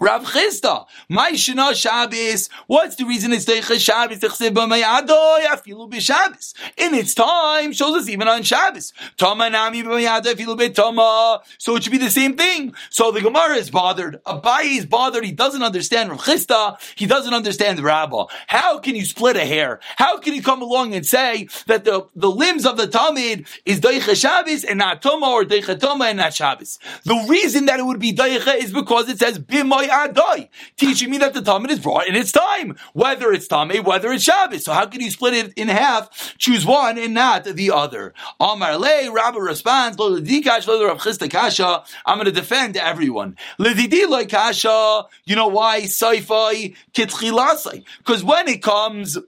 Rav 0.00 0.24
Chisda, 0.24 0.86
my 1.10 1.32
Shana 1.32 1.74
Shabbos. 1.74 2.48
What's 2.66 2.96
the 2.96 3.04
reason 3.04 3.34
it's 3.34 3.44
Deicha 3.44 3.78
Shabbos? 3.78 4.18
Afilu 4.20 5.90
b'Shabbos. 5.90 6.54
In 6.78 6.94
its 6.94 7.12
time, 7.14 7.74
shows 7.74 7.96
us 7.96 8.08
even 8.08 8.26
on 8.26 8.42
Shabbos. 8.42 8.94
Tama 9.18 9.50
nami 9.50 9.82
afilu 9.82 10.58
b'Tama. 10.58 11.42
So 11.58 11.76
it 11.76 11.82
should 11.82 11.92
be 11.92 11.98
the 11.98 12.08
same 12.08 12.34
thing. 12.34 12.72
So 12.88 13.12
the 13.12 13.20
Gemara 13.20 13.56
is 13.56 13.68
bothered. 13.70 14.24
Abayi 14.24 14.78
is 14.78 14.86
bothered. 14.86 15.22
He 15.22 15.32
doesn't 15.32 15.62
understand 15.62 16.08
Rav 16.08 16.22
Chisda. 16.22 16.80
He 16.96 17.04
doesn't 17.04 17.34
understand 17.34 17.76
the 17.76 17.82
Rabbah. 17.82 18.24
How 18.46 18.78
can 18.78 18.96
you 18.96 19.04
split 19.04 19.36
a 19.36 19.44
hair? 19.44 19.80
How 19.96 20.16
can 20.16 20.32
you 20.32 20.42
come 20.42 20.62
along 20.62 20.94
and 20.94 21.04
say 21.04 21.48
that 21.66 21.84
the, 21.84 22.06
the 22.16 22.30
limbs 22.30 22.64
of 22.64 22.78
the 22.78 22.86
Talmud 22.86 23.44
is 23.66 23.80
Deicha 23.80 24.18
Shabbos 24.18 24.64
and 24.64 24.78
not 24.78 25.02
Tama 25.02 25.26
or 25.26 25.44
Deicha 25.44 25.78
Tama 25.78 26.06
and 26.06 26.16
not 26.16 26.32
Shabbos? 26.32 26.78
The 27.04 27.26
reason 27.28 27.66
that 27.66 27.78
it 27.78 27.84
would 27.84 28.00
be 28.00 28.14
Deicha 28.14 28.56
is 28.56 28.72
because 28.72 29.10
it 29.10 29.18
says 29.18 29.38
Bimoy 29.38 29.89
Adai, 29.90 30.48
teaching 30.76 31.10
me 31.10 31.18
that 31.18 31.34
the 31.34 31.42
Talmud 31.42 31.70
is 31.70 31.80
brought 31.80 32.06
in 32.06 32.16
its 32.16 32.32
time, 32.32 32.76
whether 32.92 33.32
it's 33.32 33.48
Tameh, 33.48 33.84
whether 33.84 34.12
it's 34.12 34.24
Shabbos. 34.24 34.64
So 34.64 34.72
how 34.72 34.86
can 34.86 35.00
you 35.00 35.10
split 35.10 35.34
it 35.34 35.52
in 35.54 35.68
half? 35.68 36.36
Choose 36.38 36.64
one 36.64 36.98
and 36.98 37.14
not 37.14 37.44
the 37.44 37.70
other. 37.70 38.14
Amar 38.38 38.78
Le, 38.78 39.12
Rabbi 39.12 39.38
responds, 39.38 39.98
Lo 39.98 40.20
Dikash, 40.20 40.66
Lo 40.66 41.28
Kasha. 41.28 41.84
I'm 42.06 42.16
going 42.16 42.26
to 42.26 42.32
defend 42.32 42.76
everyone. 42.76 43.36
Kasha. 43.58 45.06
You 45.24 45.36
know 45.36 45.48
why? 45.48 45.82
Saifai 45.82 46.74
Kitchilasai. 46.92 47.84
Because 47.98 48.24
when 48.24 48.48
it 48.48 48.62
comes 48.62 49.18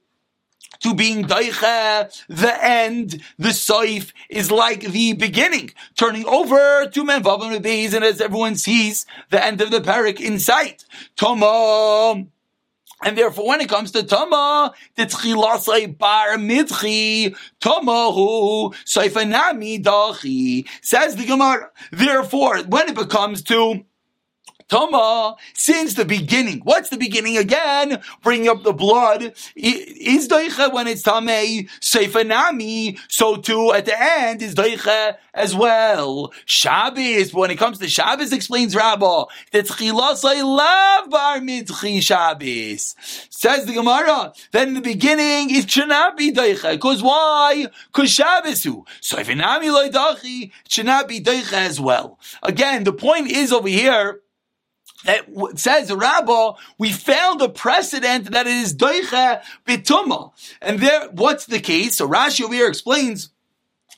to 0.83 0.95
being 0.95 1.25
daiche, 1.25 2.25
the 2.29 2.65
end, 2.65 3.23
the 3.39 3.51
soif 3.51 4.13
is 4.29 4.51
like 4.51 4.81
the 4.81 5.13
beginning, 5.15 5.71
turning 5.97 6.27
over 6.27 6.89
to 6.93 7.05
menvav 7.05 7.43
and 7.43 7.65
beis, 7.65 7.95
and 7.95 8.05
as 8.05 8.21
everyone 8.21 8.57
sees, 8.57 9.07
the 9.31 9.45
end 9.45 9.61
of 9.61 9.71
the 9.71 9.81
parak 9.81 10.21
in 10.21 10.39
sight. 10.39 10.85
Toma. 11.17 12.27
And 13.05 13.19
therefore, 13.19 13.49
when 13.49 13.61
it 13.61 13.69
comes 13.69 13.91
to 13.93 14.05
Tama, 14.05 14.73
the 14.95 15.07
Tchilasai 15.07 15.99
Bar 15.99 16.37
Midchi, 16.37 17.37
Tamahu, 17.61 18.73
Saifanami 18.85 19.83
Dachi, 19.83 20.69
says 20.83 21.17
the 21.17 21.27
Gemara. 21.27 21.71
Therefore, 21.91 22.59
when 22.59 22.89
it 22.89 22.95
becomes 22.95 23.43
to 23.45 23.85
Tama, 24.73 25.37
since 25.53 25.93
the 25.93 26.07
beginning. 26.07 26.61
What's 26.65 26.89
the 26.89 26.97
beginning 26.97 27.37
again? 27.37 28.01
Bring 28.23 28.49
up 28.49 28.63
the 28.63 28.73
blood. 28.73 29.35
Is 29.55 30.29
doicha 30.29 30.73
when 30.73 30.87
it's 30.87 31.03
tamei, 31.03 31.69
seifanami, 31.81 32.99
so 33.07 33.37
too 33.37 33.75
at 33.75 33.85
the 33.85 34.03
end 34.03 34.41
is 34.41 34.55
doicha 34.55 35.17
as 35.35 35.55
well. 35.55 36.33
Shabbos, 36.47 37.35
when 37.35 37.51
it 37.51 37.59
comes 37.59 37.81
to 37.81 37.89
Shabbos, 37.89 38.33
explains 38.33 38.75
Rabba, 38.75 39.27
that 39.53 39.67
chilasai 39.67 40.43
love 40.43 41.11
bar 41.11 41.41
mitchi 41.41 42.01
Shabbos. 42.03 42.97
Says 43.29 43.67
the 43.67 43.75
Gemara, 43.75 44.33
then 44.53 44.69
in 44.69 44.75
the 44.75 44.81
beginning 44.81 45.55
it 45.55 45.71
should 45.71 45.89
not 45.89 46.17
be 46.17 46.33
doicha. 46.33 46.81
Cause 46.81 47.03
why? 47.03 47.67
Cause 47.93 48.11
Shabbos 48.11 48.63
who? 48.63 48.87
Seifanami 49.03 49.69
loidachi, 49.71 50.51
should 50.67 50.87
not 50.87 51.09
be 51.09 51.21
doicha 51.21 51.53
as 51.53 51.79
well. 51.79 52.19
Again, 52.43 52.85
the 52.85 52.95
point 52.95 53.31
is 53.31 53.53
over 53.53 53.69
here, 53.69 54.23
that 55.05 55.27
says 55.57 55.93
Rabba, 55.93 56.55
we 56.79 56.93
found 56.93 57.41
a 57.43 57.49
precedent 57.49 58.31
that 58.31 58.47
it 58.47 58.53
is 58.53 58.75
doicha 58.75 59.43
bituma. 59.67 60.33
And 60.61 60.79
there, 60.81 61.09
what's 61.11 61.47
the 61.47 61.61
case? 61.61 61.97
So 61.97 62.09
Rashi 62.09 62.45
over 62.45 62.55
here 62.55 62.69
explains 62.69 63.31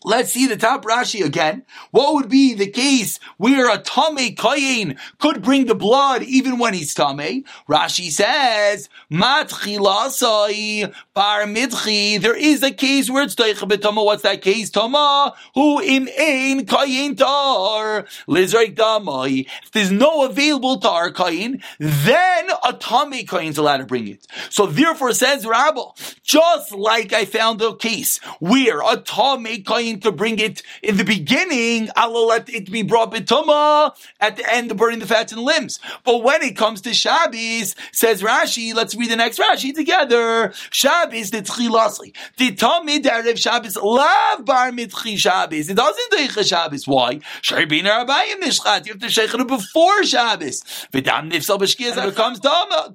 Let's 0.06 0.32
see 0.32 0.46
the 0.46 0.58
top 0.58 0.84
Rashi 0.84 1.25
again. 1.25 1.64
What 1.90 2.12
would 2.12 2.28
be 2.28 2.52
the 2.52 2.66
case 2.66 3.18
where 3.38 3.73
a 3.73 3.78
Tame 3.78 4.37
Kayin 4.37 4.99
could 5.18 5.42
bring 5.42 5.64
the 5.64 5.75
blood 5.75 6.23
even 6.23 6.58
when 6.58 6.75
he's 6.75 6.92
Tame? 6.92 7.44
Rashi 7.66 8.11
says, 8.11 8.90
Matchilasai 9.11 10.92
Bar 11.14 11.44
Midchi. 11.44 12.20
There 12.20 12.37
is 12.37 12.62
a 12.62 12.70
case 12.70 13.08
where 13.08 13.23
it's 13.23 13.34
Teicha 13.34 13.66
Betama. 13.66 14.04
What's 14.04 14.25
that 14.25 14.42
case? 14.42 14.68
Tama, 14.68 15.32
who 15.54 15.80
im 15.80 16.06
ein 16.18 16.66
Kayin 16.66 17.16
tar. 17.16 18.04
Lizraik 18.28 18.76
Damai. 18.76 19.46
If 19.62 19.70
there's 19.73 19.90
no 19.90 20.26
available 20.26 20.80
tar 20.80 21.12
Kayin, 21.12 21.62
then 21.78 22.49
a 22.62 22.75
Tame 22.75 23.25
Kayin's 23.25 23.56
allowed 23.56 23.78
to 23.78 23.87
bring 23.87 24.08
it. 24.08 24.26
So 24.50 24.66
therefore 24.66 25.14
says 25.14 25.46
Rabbi, 25.46 25.80
just 26.23 26.73
like 26.73 27.14
I 27.14 27.25
found 27.25 27.62
a 27.62 27.75
case 27.75 28.18
where 28.38 28.80
a 28.82 29.00
Tame 29.00 29.64
Kayin 29.64 29.93
to 30.00 30.12
bring 30.12 30.38
it 30.38 30.62
in 30.82 30.96
the 30.96 31.04
beginning, 31.04 31.90
I'll 31.96 32.26
let 32.26 32.48
it 32.48 32.70
be 32.70 32.82
brought 32.82 33.12
bituma 33.12 33.94
at 34.20 34.36
the 34.36 34.52
end, 34.52 34.76
burning 34.76 34.98
the 34.98 35.06
fats 35.06 35.32
and 35.32 35.42
limbs. 35.42 35.80
But 36.04 36.22
when 36.22 36.42
it 36.42 36.56
comes 36.56 36.80
to 36.82 36.94
Shabbos, 36.94 37.74
says 37.92 38.22
Rashi, 38.22 38.74
let's 38.74 38.94
read 38.94 39.10
the 39.10 39.16
next 39.16 39.38
Rashi 39.38 39.74
together. 39.74 40.52
Shabbos, 40.70 41.30
the 41.30 41.42
tchilasli. 41.42 42.14
The 42.36 42.52
Tamid 42.52 43.02
Erev 43.02 43.38
Shabbos, 43.38 43.76
love 43.76 44.44
bar 44.44 44.70
mitchi 44.70 45.16
Shabbos. 45.18 45.68
It 45.68 45.76
doesn't 45.76 46.10
do 46.10 46.42
Shabbos. 46.42 46.86
Why? 46.86 47.16
Sharbin 47.42 47.84
Arabayim 47.84 48.40
Nishchat. 48.42 48.86
You 48.86 48.92
have 48.92 49.00
to 49.02 49.08
shake 49.08 49.34
it 49.34 49.46
before 49.48 50.04
Shabbos. 50.04 50.62
V'dam 50.92 51.30
nifsal 51.30 51.58
b'shkiz, 51.58 51.96
it 51.96 52.10
becomes 52.10 52.40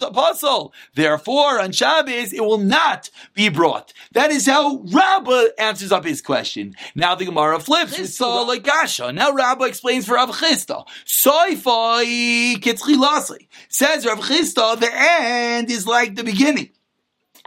apostle. 0.02 0.74
Therefore, 0.94 1.60
on 1.60 1.72
Shabbos, 1.72 2.34
it 2.34 2.42
will 2.42 2.58
not 2.58 3.10
be 3.34 3.50
brought. 3.50 3.94
That 4.14 4.32
is 4.32 4.46
how 4.46 4.78
Rabbah 4.78 5.50
answers 5.58 5.92
up 5.92 6.06
his 6.06 6.22
question. 6.22 6.76
Now 6.96 7.16
the 7.16 7.26
Gemara 7.26 7.60
flips. 7.60 7.98
It's 7.98 8.22
all 8.22 8.48
like 8.48 8.64
Gasha. 8.64 9.14
Now 9.14 9.32
Rabbi 9.32 9.66
explains 9.66 10.06
for 10.06 10.16
Rav 10.16 10.30
Chisda. 10.32 10.86
Soifai 11.06 12.56
kitzchilasi. 12.58 13.48
Says 13.70 14.06
Rav 14.06 14.20
Chisda, 14.20 14.80
the 14.80 14.90
end 14.92 15.70
is 15.70 15.86
like 15.88 16.16
the 16.16 16.24
beginning. 16.24 16.70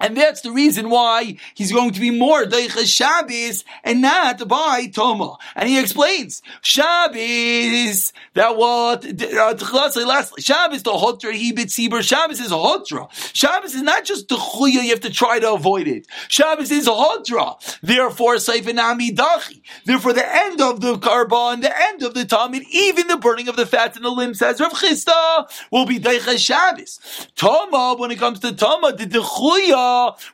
And 0.02 0.16
that's 0.16 0.40
the 0.40 0.50
reason 0.50 0.90
why 0.90 1.36
he's 1.54 1.70
going 1.70 1.92
to 1.92 2.00
be 2.00 2.10
more 2.10 2.42
Deicha 2.44 2.84
Shabbos 2.84 3.64
and 3.84 4.02
not 4.02 4.48
by 4.48 4.88
Toma. 4.88 5.36
And 5.54 5.68
he 5.68 5.78
explains, 5.78 6.42
Shabbos, 6.60 8.12
that 8.34 8.56
what, 8.56 9.04
uh, 9.04 9.56
Shabbos, 9.56 10.82
the 10.82 10.90
Hotra, 10.90 11.32
Hebit 11.32 11.68
Sibur, 11.68 12.02
Shabbos 12.02 12.40
is 12.40 12.50
a 12.50 12.56
Hotra. 12.56 13.08
Shabbos 13.32 13.76
is 13.76 13.82
not 13.82 14.04
just 14.04 14.28
the 14.28 14.34
Chuya, 14.34 14.82
you 14.82 14.90
have 14.90 15.00
to 15.00 15.10
try 15.10 15.38
to 15.38 15.52
avoid 15.52 15.86
it. 15.86 16.08
Shabbos 16.26 16.72
is 16.72 16.88
a 16.88 16.90
Hotra. 16.90 17.78
Therefore, 17.80 18.36
Seifanami 18.36 19.14
Dachi. 19.14 19.62
Therefore, 19.84 20.14
the 20.14 20.36
end 20.36 20.60
of 20.60 20.80
the 20.80 20.98
Karban, 20.98 21.60
the 21.60 21.80
end 21.80 22.02
of 22.02 22.14
the 22.14 22.24
Talmud, 22.24 22.64
even 22.72 23.06
the 23.06 23.18
burning 23.18 23.46
of 23.46 23.54
the 23.54 23.66
fat 23.66 23.96
in 23.96 24.02
the 24.02 24.10
limbs, 24.10 24.40
says 24.40 24.60
Rav 24.60 24.72
Chisda, 24.72 25.48
will 25.70 25.86
be 25.86 26.00
Deicha 26.00 26.36
Shabbos. 26.38 26.98
Toma, 27.36 27.94
when 27.96 28.10
it 28.10 28.18
comes 28.18 28.40
to 28.40 28.52
Toma, 28.52 28.96
the 28.96 29.06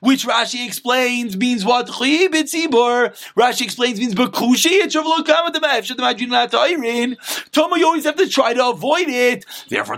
Which 0.00 0.26
Rashi 0.26 0.66
explains 0.66 1.36
means 1.36 1.64
what? 1.64 1.86
Rashi 1.88 3.62
explains 3.62 3.98
means 4.00 4.14
Bakushi, 4.14 4.84
it's 4.84 4.94
Toma, 7.52 7.78
you 7.78 7.86
always 7.86 8.04
have 8.04 8.16
to 8.16 8.28
try 8.28 8.54
to 8.54 8.68
avoid 8.68 9.08
it. 9.08 9.44
Therefore, 9.68 9.94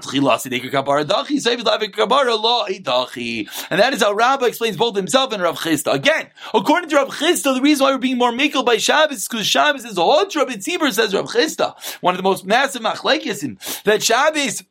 and 3.71 3.81
that 3.81 3.93
is 3.93 4.03
how 4.03 4.13
Rabbi 4.13 4.47
explains 4.47 4.77
both 4.77 4.97
himself 4.97 5.33
and 5.33 5.43
Rav 5.43 5.59
Chisda. 5.59 5.93
Again, 5.95 6.29
according 6.55 6.91
to 6.91 6.97
Rav 6.97 7.09
Chisda, 7.09 7.55
the 7.55 7.61
reason 7.61 7.85
why 7.85 7.93
we're 7.93 7.99
being 7.99 8.19
more 8.19 8.33
makel 8.33 8.65
by 8.65 8.77
Shabbos 8.77 9.19
is 9.19 9.29
because 9.29 9.47
Shabbos 9.47 9.85
is 9.85 9.99
a 9.99 10.03
Rabbi 10.03 10.55
Tzibur, 10.55 10.93
says 10.93 11.15
Rav 11.15 11.27
Chisda. 11.27 11.75
One 12.01 12.15
of 12.15 12.19
the 12.19 12.23
most 12.23 12.45
massive 12.45 12.83
machlekes 12.83 13.83
that 13.85 14.03
Shabbos 14.03 14.63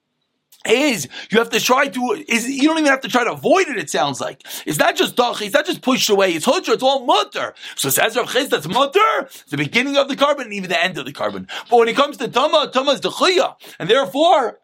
is 0.66 1.08
you 1.32 1.38
have 1.38 1.50
to 1.50 1.60
try 1.60 1.88
to 1.88 2.24
is 2.28 2.48
you 2.50 2.64
don't 2.64 2.78
even 2.80 2.90
have 2.90 3.02
to 3.02 3.08
try 3.08 3.24
to 3.24 3.32
avoid 3.32 3.68
it. 3.68 3.78
It 3.78 3.90
sounds 3.90 4.20
like 4.20 4.44
it's 4.66 4.78
not 4.78 4.96
just 4.96 5.16
dachi, 5.16 5.44
it's 5.44 5.54
not 5.54 5.66
just 5.66 5.82
pushed 5.82 6.10
away. 6.10 6.34
It's 6.34 6.46
hudra, 6.46 6.74
it's 6.74 6.84
all 6.84 7.06
mutter. 7.06 7.54
So 7.76 7.90
says 7.90 8.16
Rav 8.18 8.32
Chiz, 8.32 8.50
that's 8.50 8.68
mutter. 8.68 9.30
the 9.50 9.58
beginning 9.58 9.98
of 9.98 10.10
the 10.10 10.16
carbon 10.16 10.46
and 10.46 10.54
even 10.54 10.70
the 10.70 10.82
end 10.82 10.98
of 10.98 11.06
the 11.06 11.14
carbon. 11.14 11.48
But 11.70 11.78
when 11.78 11.88
it 11.88 11.96
comes 11.96 12.18
to 12.18 12.28
tama, 12.28 12.70
tama 12.74 12.92
is 12.92 13.02
the 13.02 13.56
and 13.80 13.90
therefore 13.90 14.60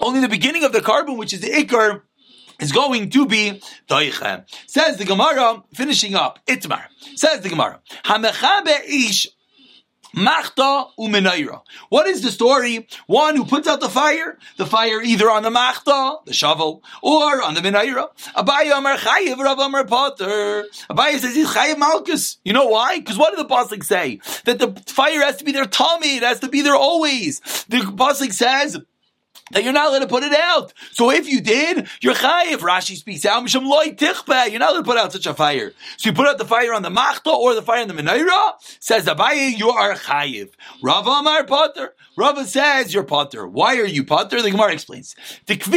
only 0.00 0.20
the 0.20 0.28
beginning 0.28 0.64
of 0.64 0.72
the 0.72 0.80
carbon, 0.80 1.16
which 1.16 1.32
is 1.32 1.40
the 1.40 1.48
ikar, 1.48 2.02
is 2.60 2.72
going 2.72 3.10
to 3.10 3.26
be 3.26 3.60
doicha. 3.88 4.44
Says 4.66 4.96
the 4.96 5.04
Gemara, 5.04 5.62
finishing 5.74 6.14
up 6.14 6.38
itmar. 6.46 6.84
Says 7.14 7.40
the 7.40 7.48
Gemara, 7.48 7.80
hamechabe 8.04 8.84
ish 8.86 9.28
Machta 10.18 10.86
umenaira. 10.98 11.62
What 11.90 12.08
is 12.08 12.22
the 12.22 12.32
story? 12.32 12.88
One 13.06 13.36
who 13.36 13.44
puts 13.44 13.68
out 13.68 13.80
the 13.80 13.88
fire, 13.88 14.36
the 14.56 14.66
fire 14.66 15.00
either 15.00 15.30
on 15.30 15.44
the 15.44 15.50
machta, 15.50 16.24
the 16.24 16.32
shovel, 16.32 16.82
or 17.02 17.40
on 17.40 17.54
the 17.54 17.60
menaira. 17.60 18.08
Abaye 18.34 18.76
Amar 18.76 18.96
Chayiv, 18.96 19.38
Rav 19.38 19.58
Amar 19.60 19.84
Potter. 19.84 20.64
Abaye 20.90 21.18
says 21.18 21.36
he's 21.36 21.48
Chayiv 21.48 21.76
Malkus. 21.76 22.38
You 22.44 22.52
know 22.52 22.66
why? 22.66 22.98
Because 22.98 23.16
what 23.16 23.36
did 23.36 23.46
the 23.46 23.48
Pasuk 23.48 23.84
say? 23.84 24.18
That 24.44 24.58
the 24.58 24.72
fire 24.86 25.20
has 25.20 25.36
to 25.36 25.44
be 25.44 25.52
there 25.52 25.66
tummy, 25.66 26.16
it 26.16 26.24
has 26.24 26.40
to 26.40 26.48
be 26.48 26.62
there 26.62 26.74
always. 26.74 27.38
The 27.68 27.78
Pasuk 27.78 28.32
says, 28.32 28.76
that 29.50 29.64
you're 29.64 29.72
not 29.72 29.88
allowed 29.88 30.00
to 30.00 30.06
put 30.06 30.22
it 30.22 30.34
out. 30.34 30.72
So 30.92 31.10
if 31.10 31.26
you 31.26 31.40
did, 31.40 31.88
you're 32.00 32.14
chayiv. 32.14 32.58
Rashi 32.58 32.96
speaks 32.96 33.24
out. 33.24 33.50
You're 33.52 34.60
not 34.60 34.70
allowed 34.72 34.78
to 34.78 34.82
put 34.82 34.98
out 34.98 35.12
such 35.12 35.26
a 35.26 35.34
fire. 35.34 35.72
So 35.96 36.10
you 36.10 36.14
put 36.14 36.26
out 36.28 36.38
the 36.38 36.44
fire 36.44 36.74
on 36.74 36.82
the 36.82 36.90
machta 36.90 37.30
or 37.30 37.54
the 37.54 37.62
fire 37.62 37.80
on 37.80 37.88
the 37.88 37.94
menorah. 37.94 38.52
Says 38.80 39.06
Abaye, 39.06 39.56
you 39.56 39.70
are 39.70 39.94
chayiv. 39.94 40.50
Rava 40.82 41.10
Amar 41.10 41.44
Potter. 41.44 41.94
Rava 42.16 42.44
says 42.44 42.92
you're 42.92 43.04
Potter. 43.04 43.46
Why 43.46 43.78
are 43.78 43.86
you 43.86 44.04
Potter? 44.04 44.42
The 44.42 44.50
Gemara 44.50 44.72
explains. 44.72 45.14
If 45.46 45.68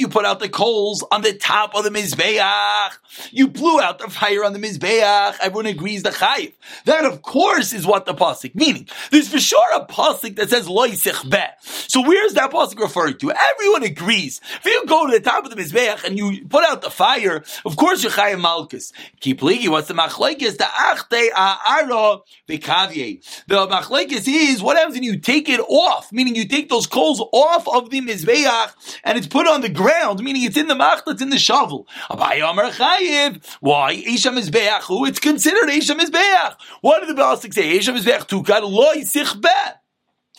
you 0.00 0.08
put 0.08 0.24
out 0.24 0.40
the 0.40 0.48
coals 0.48 1.04
on 1.12 1.22
the 1.22 1.34
top 1.34 1.74
of 1.74 1.84
the 1.84 1.90
mizbeach, 1.90 2.90
you 3.30 3.48
blew 3.48 3.80
out 3.80 3.98
the 3.98 4.08
fire 4.08 4.44
on 4.44 4.54
the 4.54 4.58
mizbeach. 4.58 5.36
Everyone 5.40 5.66
agrees 5.66 6.02
the 6.02 6.10
chayiv. 6.10 6.54
That 6.86 7.04
of 7.04 7.22
course 7.22 7.72
is 7.72 7.86
what 7.86 8.06
the 8.06 8.14
pasuk 8.14 8.54
meaning. 8.54 8.88
There's 9.10 9.28
for 9.28 9.38
sure 9.38 9.74
a 9.74 9.84
pasuk 9.86 10.05
that 10.12 10.48
says 10.50 10.68
loy 10.68 10.90
be. 10.90 11.44
So 11.88 12.00
where's 12.02 12.34
that 12.34 12.50
pasuk 12.50 12.78
referring 12.80 13.18
to? 13.18 13.32
Everyone 13.32 13.82
agrees. 13.82 14.40
If 14.58 14.66
you 14.66 14.84
go 14.86 15.06
to 15.06 15.12
the 15.12 15.20
top 15.20 15.44
of 15.44 15.50
the 15.50 15.56
mizbeach 15.56 16.04
and 16.04 16.18
you 16.18 16.46
put 16.48 16.64
out 16.64 16.82
the 16.82 16.90
fire, 16.90 17.44
of 17.64 17.76
course 17.76 18.02
you're 18.02 18.12
chayiv 18.12 18.40
malchus. 18.40 18.92
Keep 19.20 19.40
ligi. 19.40 19.68
What's 19.68 19.88
the 19.88 19.94
machlekes? 19.94 20.56
The 20.58 20.64
achte 20.64 21.30
a'ara 21.34 22.20
v'kavye. 22.48 23.44
The 23.46 23.66
machlekes 23.66 24.26
is 24.26 24.62
what 24.62 24.76
happens 24.76 24.94
when 24.94 25.02
you 25.02 25.18
take 25.18 25.48
it 25.48 25.60
off, 25.60 26.12
meaning 26.12 26.34
you 26.36 26.46
take 26.46 26.68
those 26.68 26.86
coals 26.86 27.20
off 27.32 27.66
of 27.68 27.90
the 27.90 28.00
mizbeach 28.00 28.72
and 29.04 29.18
it's 29.18 29.26
put 29.26 29.46
on 29.46 29.60
the 29.60 29.68
ground, 29.68 30.20
meaning 30.22 30.42
it's 30.44 30.56
in 30.56 30.68
the 30.68 30.74
machla, 30.74 31.12
it's 31.12 31.22
in 31.22 31.30
the 31.30 31.38
shovel. 31.38 31.86
Why? 32.08 33.92
Isha 33.92 34.30
mizbeach. 34.30 35.08
It's 35.08 35.20
considered 35.20 35.70
Isha 35.70 35.94
mizbeach. 35.94 36.56
What 36.80 37.00
did 37.00 37.08
the 37.16 37.20
Balasik 37.20 37.54
say? 37.54 37.70
Isha 37.76 37.92
mizbeach 37.92 38.26
tukad 38.28 38.62
loy 38.62 38.98
sichbeh. 38.98 39.74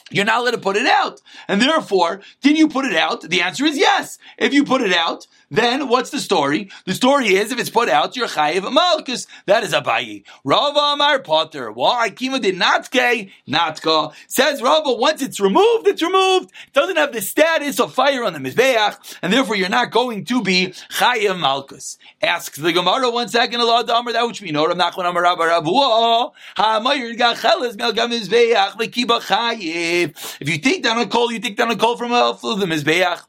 You're 0.10 0.26
not 0.26 0.40
allowed 0.40 0.52
to 0.52 0.58
put 0.58 0.78
it 0.78 0.88
out. 0.88 1.22
And 1.48 1.62
therefore, 1.62 2.22
did 2.42 2.58
you 2.58 2.68
put 2.68 2.86
it 2.86 2.96
out? 2.96 3.22
The 3.22 3.42
answer 3.42 3.66
is 3.66 3.78
yes. 3.78 4.18
If 4.38 4.54
you 4.54 4.64
put 4.64 4.82
it 4.82 4.94
out, 4.94 5.28
then 5.50 5.88
what's 5.88 6.10
the 6.10 6.20
story? 6.20 6.70
The 6.86 6.94
story 6.94 7.36
is 7.36 7.52
if 7.52 7.60
it's 7.60 7.70
put 7.70 7.88
out, 7.88 8.16
you're 8.16 8.28
chayiv 8.28 8.72
malchus. 8.72 9.28
That 9.46 9.64
is 9.64 9.74
Abayi. 9.74 10.24
Rava 10.44 10.80
Amar 10.80 11.20
Potter. 11.20 11.72
Why? 11.72 12.10
Kima 12.10 12.42
did 12.42 12.56
natke, 12.56 13.32
natka. 13.48 14.14
Says 14.28 14.62
Rava, 14.62 14.94
once 14.94 15.22
it's 15.22 15.40
removed, 15.40 15.88
it's 15.88 16.02
removed. 16.02 16.52
It 16.68 16.74
doesn't 16.74 16.98
have 16.98 17.14
the 17.14 17.22
status 17.22 17.80
of 17.80 17.94
fire 17.94 18.26
on 18.26 18.34
the 18.34 18.40
Mizbeach, 18.40 19.18
and 19.22 19.32
therefore 19.32 19.56
you're 19.56 19.70
not 19.70 19.92
going 19.92 20.26
to 20.26 20.42
be 20.42 20.74
chayiv 20.92 21.40
malchus. 21.40 21.98
Asks 22.22 22.58
the 22.58 22.74
Gemara 22.74 23.10
one 23.10 23.30
second, 23.30 23.62
Allah 23.62 23.86
Damar, 23.86 24.14
that 24.14 24.28
which 24.28 24.42
we 24.42 24.52
know, 24.52 24.66
Rav 24.66 24.78
Nachman 24.78 25.10
Amar 25.10 25.24
Rabba 25.24 25.44
Ravuah, 25.44 26.32
Ha'amayir 26.58 27.18
gacheles 27.18 27.78
melgam 27.78 28.12
Mizbeach, 28.12 28.72
lekiba 28.72 29.22
chayiv. 29.22 30.38
If 30.42 30.50
you 30.50 30.60
take 30.60 30.84
down 30.84 30.98
a 30.98 31.08
coal, 31.08 31.32
you 31.32 31.40
take 31.40 31.56
down 31.56 31.72
a 31.72 31.78
coal 31.78 31.96
from 31.96 32.12
a, 32.12 32.38
the 32.42 32.66
Mizbeach 32.66 33.22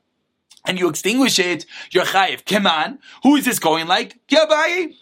and 0.68 0.78
you 0.78 0.88
extinguish 0.88 1.38
it, 1.38 1.66
you're 1.90 2.04
chayiv. 2.04 2.44
Keman, 2.44 2.98
who 3.22 3.34
is 3.36 3.46
this 3.46 3.58
going 3.58 3.88
like? 3.88 4.18
Abaye. 4.28 4.94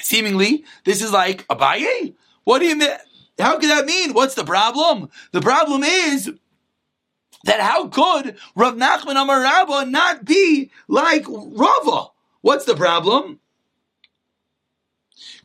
Seemingly, 0.00 0.64
this 0.84 1.02
is 1.02 1.10
like 1.10 1.46
Abaye. 1.48 2.14
What 2.44 2.58
do 2.58 2.66
you 2.66 2.76
mean? 2.76 2.90
How 3.38 3.58
could 3.58 3.70
that 3.70 3.86
mean? 3.86 4.12
What's 4.12 4.34
the 4.34 4.44
problem? 4.44 5.08
The 5.32 5.40
problem 5.40 5.82
is 5.82 6.30
that 7.44 7.60
how 7.60 7.88
could 7.88 8.36
Rav 8.54 8.74
Nachman 8.74 9.20
Amar 9.20 9.40
Rabba 9.40 9.86
not 9.86 10.24
be 10.24 10.70
like 10.86 11.24
Rava? 11.28 12.08
What's 12.42 12.66
the 12.66 12.76
problem? 12.76 13.40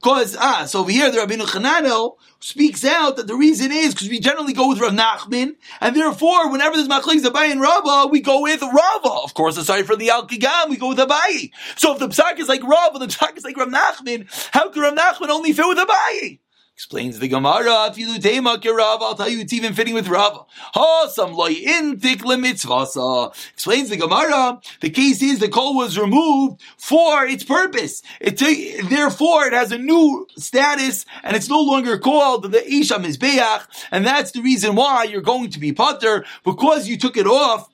Because, 0.01 0.37
ah, 0.39 0.63
so 0.65 0.79
over 0.79 0.91
here, 0.91 1.11
the 1.11 1.17
Rabbeinu 1.17 1.45
Chananel 1.45 2.15
speaks 2.39 2.85
out 2.85 3.17
that 3.17 3.27
the 3.27 3.35
reason 3.35 3.69
is 3.69 3.93
because 3.93 4.07
we 4.07 4.19
generally 4.19 4.53
go 4.53 4.69
with 4.69 4.79
Rav 4.79 4.93
Nachman, 4.93 5.55
and 5.81 5.93
therefore, 5.93 6.49
whenever 6.49 6.77
there's 6.77 6.87
Machlekes 6.87 7.25
Abaye 7.25 7.51
and 7.51 7.59
Rava, 7.59 8.07
we 8.07 8.21
go 8.21 8.41
with 8.41 8.61
Rava. 8.61 9.09
Of 9.23 9.33
course, 9.33 9.57
aside 9.57 9.85
from 9.85 9.99
the 9.99 10.09
Al 10.09 10.25
Kigam, 10.25 10.69
we 10.69 10.77
go 10.77 10.87
with 10.87 10.99
Abaye. 10.99 11.51
So 11.75 11.91
if 11.93 11.99
the 11.99 12.07
Psak 12.07 12.39
is 12.39 12.47
like 12.47 12.63
Rava, 12.63 12.97
the 12.97 13.07
Psak 13.07 13.37
is 13.37 13.43
like 13.43 13.57
Rav 13.57 13.67
Nachman, 13.67 14.25
how 14.53 14.69
can 14.69 14.81
Rav 14.83 14.95
Nachman 14.95 15.29
only 15.29 15.51
fit 15.51 15.67
with 15.67 15.77
Abaye? 15.77 16.39
Explains 16.79 17.19
the 17.19 17.27
Gemara, 17.27 17.87
if 17.87 17.97
you 17.97 18.17
do 18.17 18.73
Rav, 18.73 19.01
I'll 19.01 19.13
tell 19.13 19.27
you 19.27 19.41
it's 19.41 19.51
even 19.51 19.73
fitting 19.73 19.93
with 19.93 20.07
Rav. 20.07 20.45
Ha, 20.47 21.07
some 21.09 21.33
loy 21.33 21.53
intik 21.53 22.21
lemitzvasa. 22.21 23.35
Explains 23.51 23.89
the 23.89 23.97
Gemara, 23.97 24.61
the 24.79 24.89
case 24.89 25.21
is 25.21 25.39
the 25.39 25.49
coal 25.49 25.75
was 25.75 25.99
removed 25.99 26.61
for 26.77 27.25
its 27.25 27.43
purpose. 27.43 28.01
It 28.21 28.37
t- 28.37 28.79
therefore, 28.79 29.47
it 29.47 29.51
has 29.51 29.73
a 29.73 29.77
new 29.77 30.25
status, 30.37 31.05
and 31.21 31.35
it's 31.35 31.49
no 31.49 31.59
longer 31.59 31.97
called 31.97 32.49
the 32.49 32.65
Isha 32.65 32.95
Mizbeach, 32.95 33.65
and 33.91 34.07
that's 34.07 34.31
the 34.31 34.41
reason 34.41 34.75
why 34.75 35.03
you're 35.03 35.19
going 35.19 35.49
to 35.49 35.59
be 35.59 35.73
potter, 35.73 36.23
because 36.45 36.87
you 36.87 36.97
took 36.97 37.17
it 37.17 37.27
off 37.27 37.69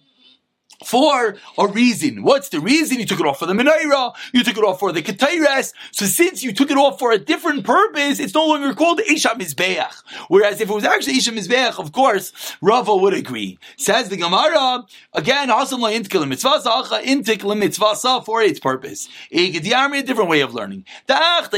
for 0.84 1.38
a 1.58 1.68
reason. 1.68 2.24
What's 2.24 2.50
the 2.50 2.60
reason? 2.60 3.00
You 3.00 3.06
took 3.06 3.20
it 3.20 3.26
off 3.26 3.40
for 3.40 3.46
the 3.46 3.54
menorah, 3.54 4.14
you 4.34 4.44
took 4.44 4.58
it 4.58 4.64
off 4.64 4.80
for 4.80 4.92
the 4.92 5.02
ketayres. 5.02 5.74
So 5.92 6.06
since 6.06 6.44
you 6.44 6.54
took 6.54 6.72
it 6.72 6.78
off 6.78 7.00
for 7.00 7.12
a 7.12 7.18
different 7.18 7.66
purpose, 7.66 8.20
it's 8.20 8.34
no 8.34 8.48
longer 8.48 8.74
called 8.74 9.00
Isha 9.00 9.30
Mizbeach. 9.30 10.04
Whereas 10.28 10.62
if 10.62 10.70
it 10.70 10.74
was 10.74 10.84
actually 10.84 11.18
Isha 11.18 11.32
Mizbeach, 11.32 11.80
of 11.80 11.92
course, 11.92 12.34
Rava 12.62 12.96
would 12.96 13.14
agree. 13.14 13.58
Says 13.78 14.10
the 14.10 14.18
Gemara, 14.18 14.86
again, 15.14 15.50
Hasam 15.50 15.80
la 15.80 15.90
intik 15.90 16.28
mitzvah 16.28 16.62
intik 17.04 17.58
mitzvah 17.58 18.22
for 18.26 18.42
its 18.42 18.60
purpose. 18.60 19.08
A 19.32 19.52
different 19.52 20.30
way 20.30 20.42
of 20.42 20.54
learning. 20.54 20.86
If 21.08 21.54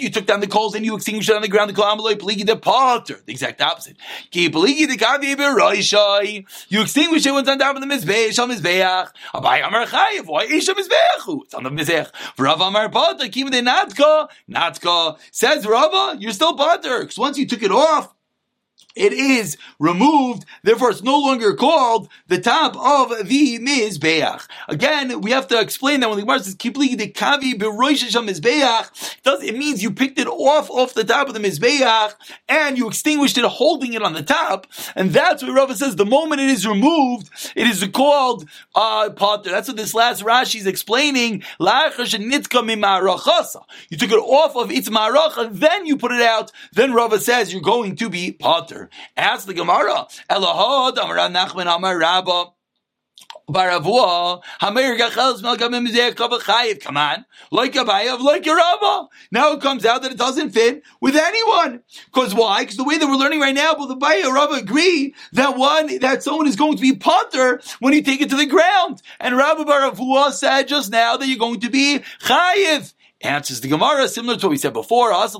you 0.00 0.10
took 0.10 0.26
down 0.26 0.40
the 0.40 0.46
coals 0.46 0.74
and 0.74 0.84
you 0.84 0.94
extinguished 0.94 1.30
it 1.30 1.36
on 1.36 1.42
the 1.42 1.48
ground, 1.48 1.70
the 1.70 1.74
kolam 1.74 2.46
the 2.46 2.56
potter. 2.56 3.20
The 3.24 3.32
exact 3.32 3.60
opposite. 3.60 3.96
You 6.68 6.82
extinguish 6.82 7.26
it 7.26 7.32
when 7.32 7.40
it's 7.40 7.50
on 7.50 7.58
top 7.58 7.76
of 7.76 7.82
the 7.82 7.88
mizbeach, 7.88 8.34
shal 8.34 8.48
mizbeach. 8.48 9.10
Abai 9.34 9.66
amar 9.66 9.86
chayiv, 9.86 10.26
why 10.26 10.44
isha 10.44 10.74
mizbeachu? 10.74 11.44
It's 11.44 11.54
on 11.54 11.64
the 11.64 11.70
mizbeach. 11.70 12.10
Rav 12.38 12.60
amar 12.60 12.88
potter, 12.88 13.28
kim 13.28 13.50
de 13.50 13.62
natka, 13.62 14.28
natka. 14.50 15.18
Says 15.30 15.66
Rava, 15.66 16.16
you're 16.18 16.32
still 16.32 16.56
potter, 16.56 17.00
because 17.00 17.18
once 17.18 17.38
you 17.38 17.46
took 17.46 17.62
it 17.62 17.70
off, 17.70 18.14
it 18.94 19.12
is 19.12 19.56
removed, 19.78 20.44
therefore 20.62 20.90
it's 20.90 21.02
no 21.02 21.18
longer 21.18 21.54
called 21.54 22.08
the 22.28 22.40
top 22.40 22.76
of 22.76 23.28
the 23.28 23.58
Mizbeach. 23.58 24.46
Again, 24.68 25.20
we 25.20 25.30
have 25.32 25.48
to 25.48 25.60
explain 25.60 26.00
that 26.00 26.08
when 26.08 26.16
the 26.18 26.22
Gemara 26.22 26.40
says, 26.40 26.54
Kipli 26.54 26.96
de 26.96 27.10
Kavi 27.10 27.54
Mizbeach, 27.54 29.16
it 29.42 29.56
means 29.56 29.82
you 29.82 29.90
picked 29.90 30.18
it 30.18 30.28
off 30.28 30.70
off 30.70 30.94
the 30.94 31.04
top 31.04 31.28
of 31.28 31.34
the 31.34 31.40
Mizbeach 31.40 32.14
and 32.48 32.78
you 32.78 32.88
extinguished 32.88 33.36
it 33.38 33.44
holding 33.44 33.94
it 33.94 34.02
on 34.02 34.12
the 34.12 34.22
top. 34.22 34.66
And 34.94 35.10
that's 35.10 35.42
what 35.42 35.52
Rava 35.52 35.74
says, 35.74 35.96
the 35.96 36.06
moment 36.06 36.40
it 36.40 36.50
is 36.50 36.66
removed, 36.66 37.30
it 37.54 37.66
is 37.66 37.86
called 37.88 38.48
uh, 38.74 39.10
potter. 39.10 39.50
That's 39.50 39.68
what 39.68 39.76
this 39.76 39.94
last 39.94 40.22
Rashi 40.22 40.56
is 40.56 40.66
explaining. 40.66 41.42
You 43.90 43.98
took 43.98 44.10
it 44.10 44.18
off 44.18 44.56
of 44.56 44.70
its 44.70 44.88
maracha, 44.88 45.48
then 45.52 45.86
you 45.86 45.96
put 45.96 46.12
it 46.12 46.22
out, 46.22 46.52
then 46.72 46.92
Rava 46.92 47.18
says 47.18 47.52
you're 47.52 47.62
going 47.62 47.96
to 47.96 48.08
be 48.08 48.32
potter. 48.32 48.83
Ask 49.16 49.46
the 49.46 49.54
Gemara. 49.54 50.06
Elahod 50.30 50.98
Amar 50.98 51.16
Nachman 51.28 51.74
Amar 51.74 51.98
Rabba. 51.98 52.54
Baravua, 53.48 54.42
Hameir 54.60 54.98
Gachel 54.98 55.38
Melkamim. 55.42 56.16
Come 56.80 56.96
on, 56.96 57.24
like 57.50 57.74
Abayav, 57.74 58.20
like 58.20 58.44
Yerava. 58.44 59.08
Now 59.30 59.52
it 59.52 59.60
comes 59.60 59.84
out 59.84 60.02
that 60.02 60.12
it 60.12 60.18
doesn't 60.18 60.50
fit 60.50 60.82
with 61.00 61.14
anyone. 61.14 61.82
Because 62.06 62.34
why? 62.34 62.62
Because 62.62 62.78
the 62.78 62.84
way 62.84 62.96
that 62.96 63.06
we're 63.06 63.16
learning 63.16 63.40
right 63.40 63.54
now, 63.54 63.74
both 63.74 63.90
Abaya 63.90 64.24
and 64.24 64.34
Rava 64.34 64.54
agree 64.54 65.14
that 65.32 65.58
one 65.58 65.98
that 65.98 66.22
someone 66.22 66.46
is 66.46 66.56
going 66.56 66.76
to 66.76 66.82
be 66.82 66.96
potter 66.96 67.60
when 67.80 67.92
you 67.92 68.02
take 68.02 68.22
it 68.22 68.30
to 68.30 68.36
the 68.36 68.46
ground. 68.46 69.02
And 69.20 69.36
Rabbi 69.36 69.64
Baravua 69.64 70.32
said 70.32 70.66
just 70.66 70.90
now 70.90 71.18
that 71.18 71.28
you're 71.28 71.38
going 71.38 71.60
to 71.60 71.70
be 71.70 72.00
Chayiv. 72.20 72.93
Answers 73.24 73.62
the 73.62 73.68
Gemara, 73.68 74.06
similar 74.06 74.36
to 74.36 74.46
what 74.46 74.50
we 74.50 74.58
said 74.58 74.74
before, 74.74 75.08
the 75.08 75.34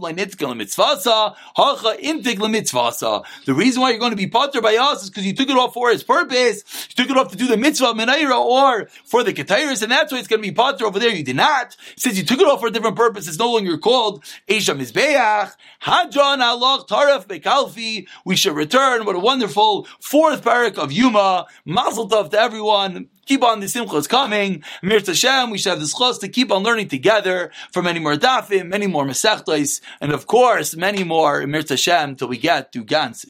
reason 3.49 3.83
why 3.83 3.91
you're 3.91 3.99
going 3.99 4.11
to 4.11 4.17
be 4.17 4.27
potter 4.27 4.63
by 4.63 4.77
us 4.77 5.03
is 5.03 5.11
because 5.11 5.27
you 5.27 5.35
took 5.35 5.51
it 5.51 5.57
off 5.59 5.75
for 5.75 5.91
its 5.91 6.03
purpose. 6.03 6.89
You 6.89 7.05
took 7.05 7.11
it 7.11 7.19
off 7.19 7.31
to 7.33 7.37
do 7.37 7.47
the 7.47 7.59
mitzvah 7.59 7.93
menaira 7.93 8.41
or 8.41 8.89
for 9.05 9.23
the 9.23 9.35
ketairis, 9.35 9.83
and 9.83 9.93
that's 9.93 10.11
why 10.11 10.19
it's 10.19 10.29
going 10.29 10.41
to 10.41 10.49
be 10.49 10.55
potter 10.55 10.87
over 10.87 10.99
there. 10.99 11.11
You 11.11 11.23
did 11.23 11.37
not. 11.37 11.77
Since 11.99 12.17
you 12.17 12.25
took 12.25 12.41
it 12.41 12.47
off 12.47 12.61
for 12.61 12.69
a 12.69 12.71
different 12.71 12.97
purpose, 12.97 13.29
it's 13.29 13.39
no 13.39 13.53
longer 13.53 13.77
called 13.77 14.25
Esha 14.49 14.75
Mizbeach. 14.75 15.53
Hadron 15.81 16.41
Allah 16.41 16.87
Taraf 16.89 17.27
Bekalfi. 17.27 18.07
We 18.25 18.35
should 18.35 18.57
return. 18.57 19.05
What 19.05 19.15
a 19.15 19.19
wonderful 19.19 19.87
fourth 20.01 20.43
parak 20.43 20.79
of 20.79 20.91
Yuma. 20.91 21.45
Mazel 21.67 22.09
tov 22.09 22.31
to 22.31 22.41
everyone. 22.41 23.11
Keep 23.27 23.43
on, 23.43 23.61
the 23.61 23.69
simcha 23.69 23.97
is 23.97 24.07
coming. 24.07 24.63
Mir 24.83 25.01
Hashem, 25.01 25.51
we 25.51 25.59
should 25.59 25.71
have 25.71 25.81
this 25.81 25.95
chos 25.95 26.19
to 26.19 26.29
keep 26.29 26.53
on 26.53 26.63
learning 26.63 26.89
together 26.89 27.51
for 27.73 27.83
many 27.83 27.99
more 27.99 28.17
dafim, 28.17 28.69
many 28.69 28.87
more 28.87 29.07
mesechtos, 29.07 29.81
and 30.01 30.13
of 30.13 30.27
course, 30.27 30.77
many 30.77 31.05
more 31.05 31.47
Mir 31.47 31.65
Hashem 31.67 32.17
till 32.17 32.29
we 32.29 32.39
get 32.39 32.73
to 32.73 32.85
Gans. 32.85 33.23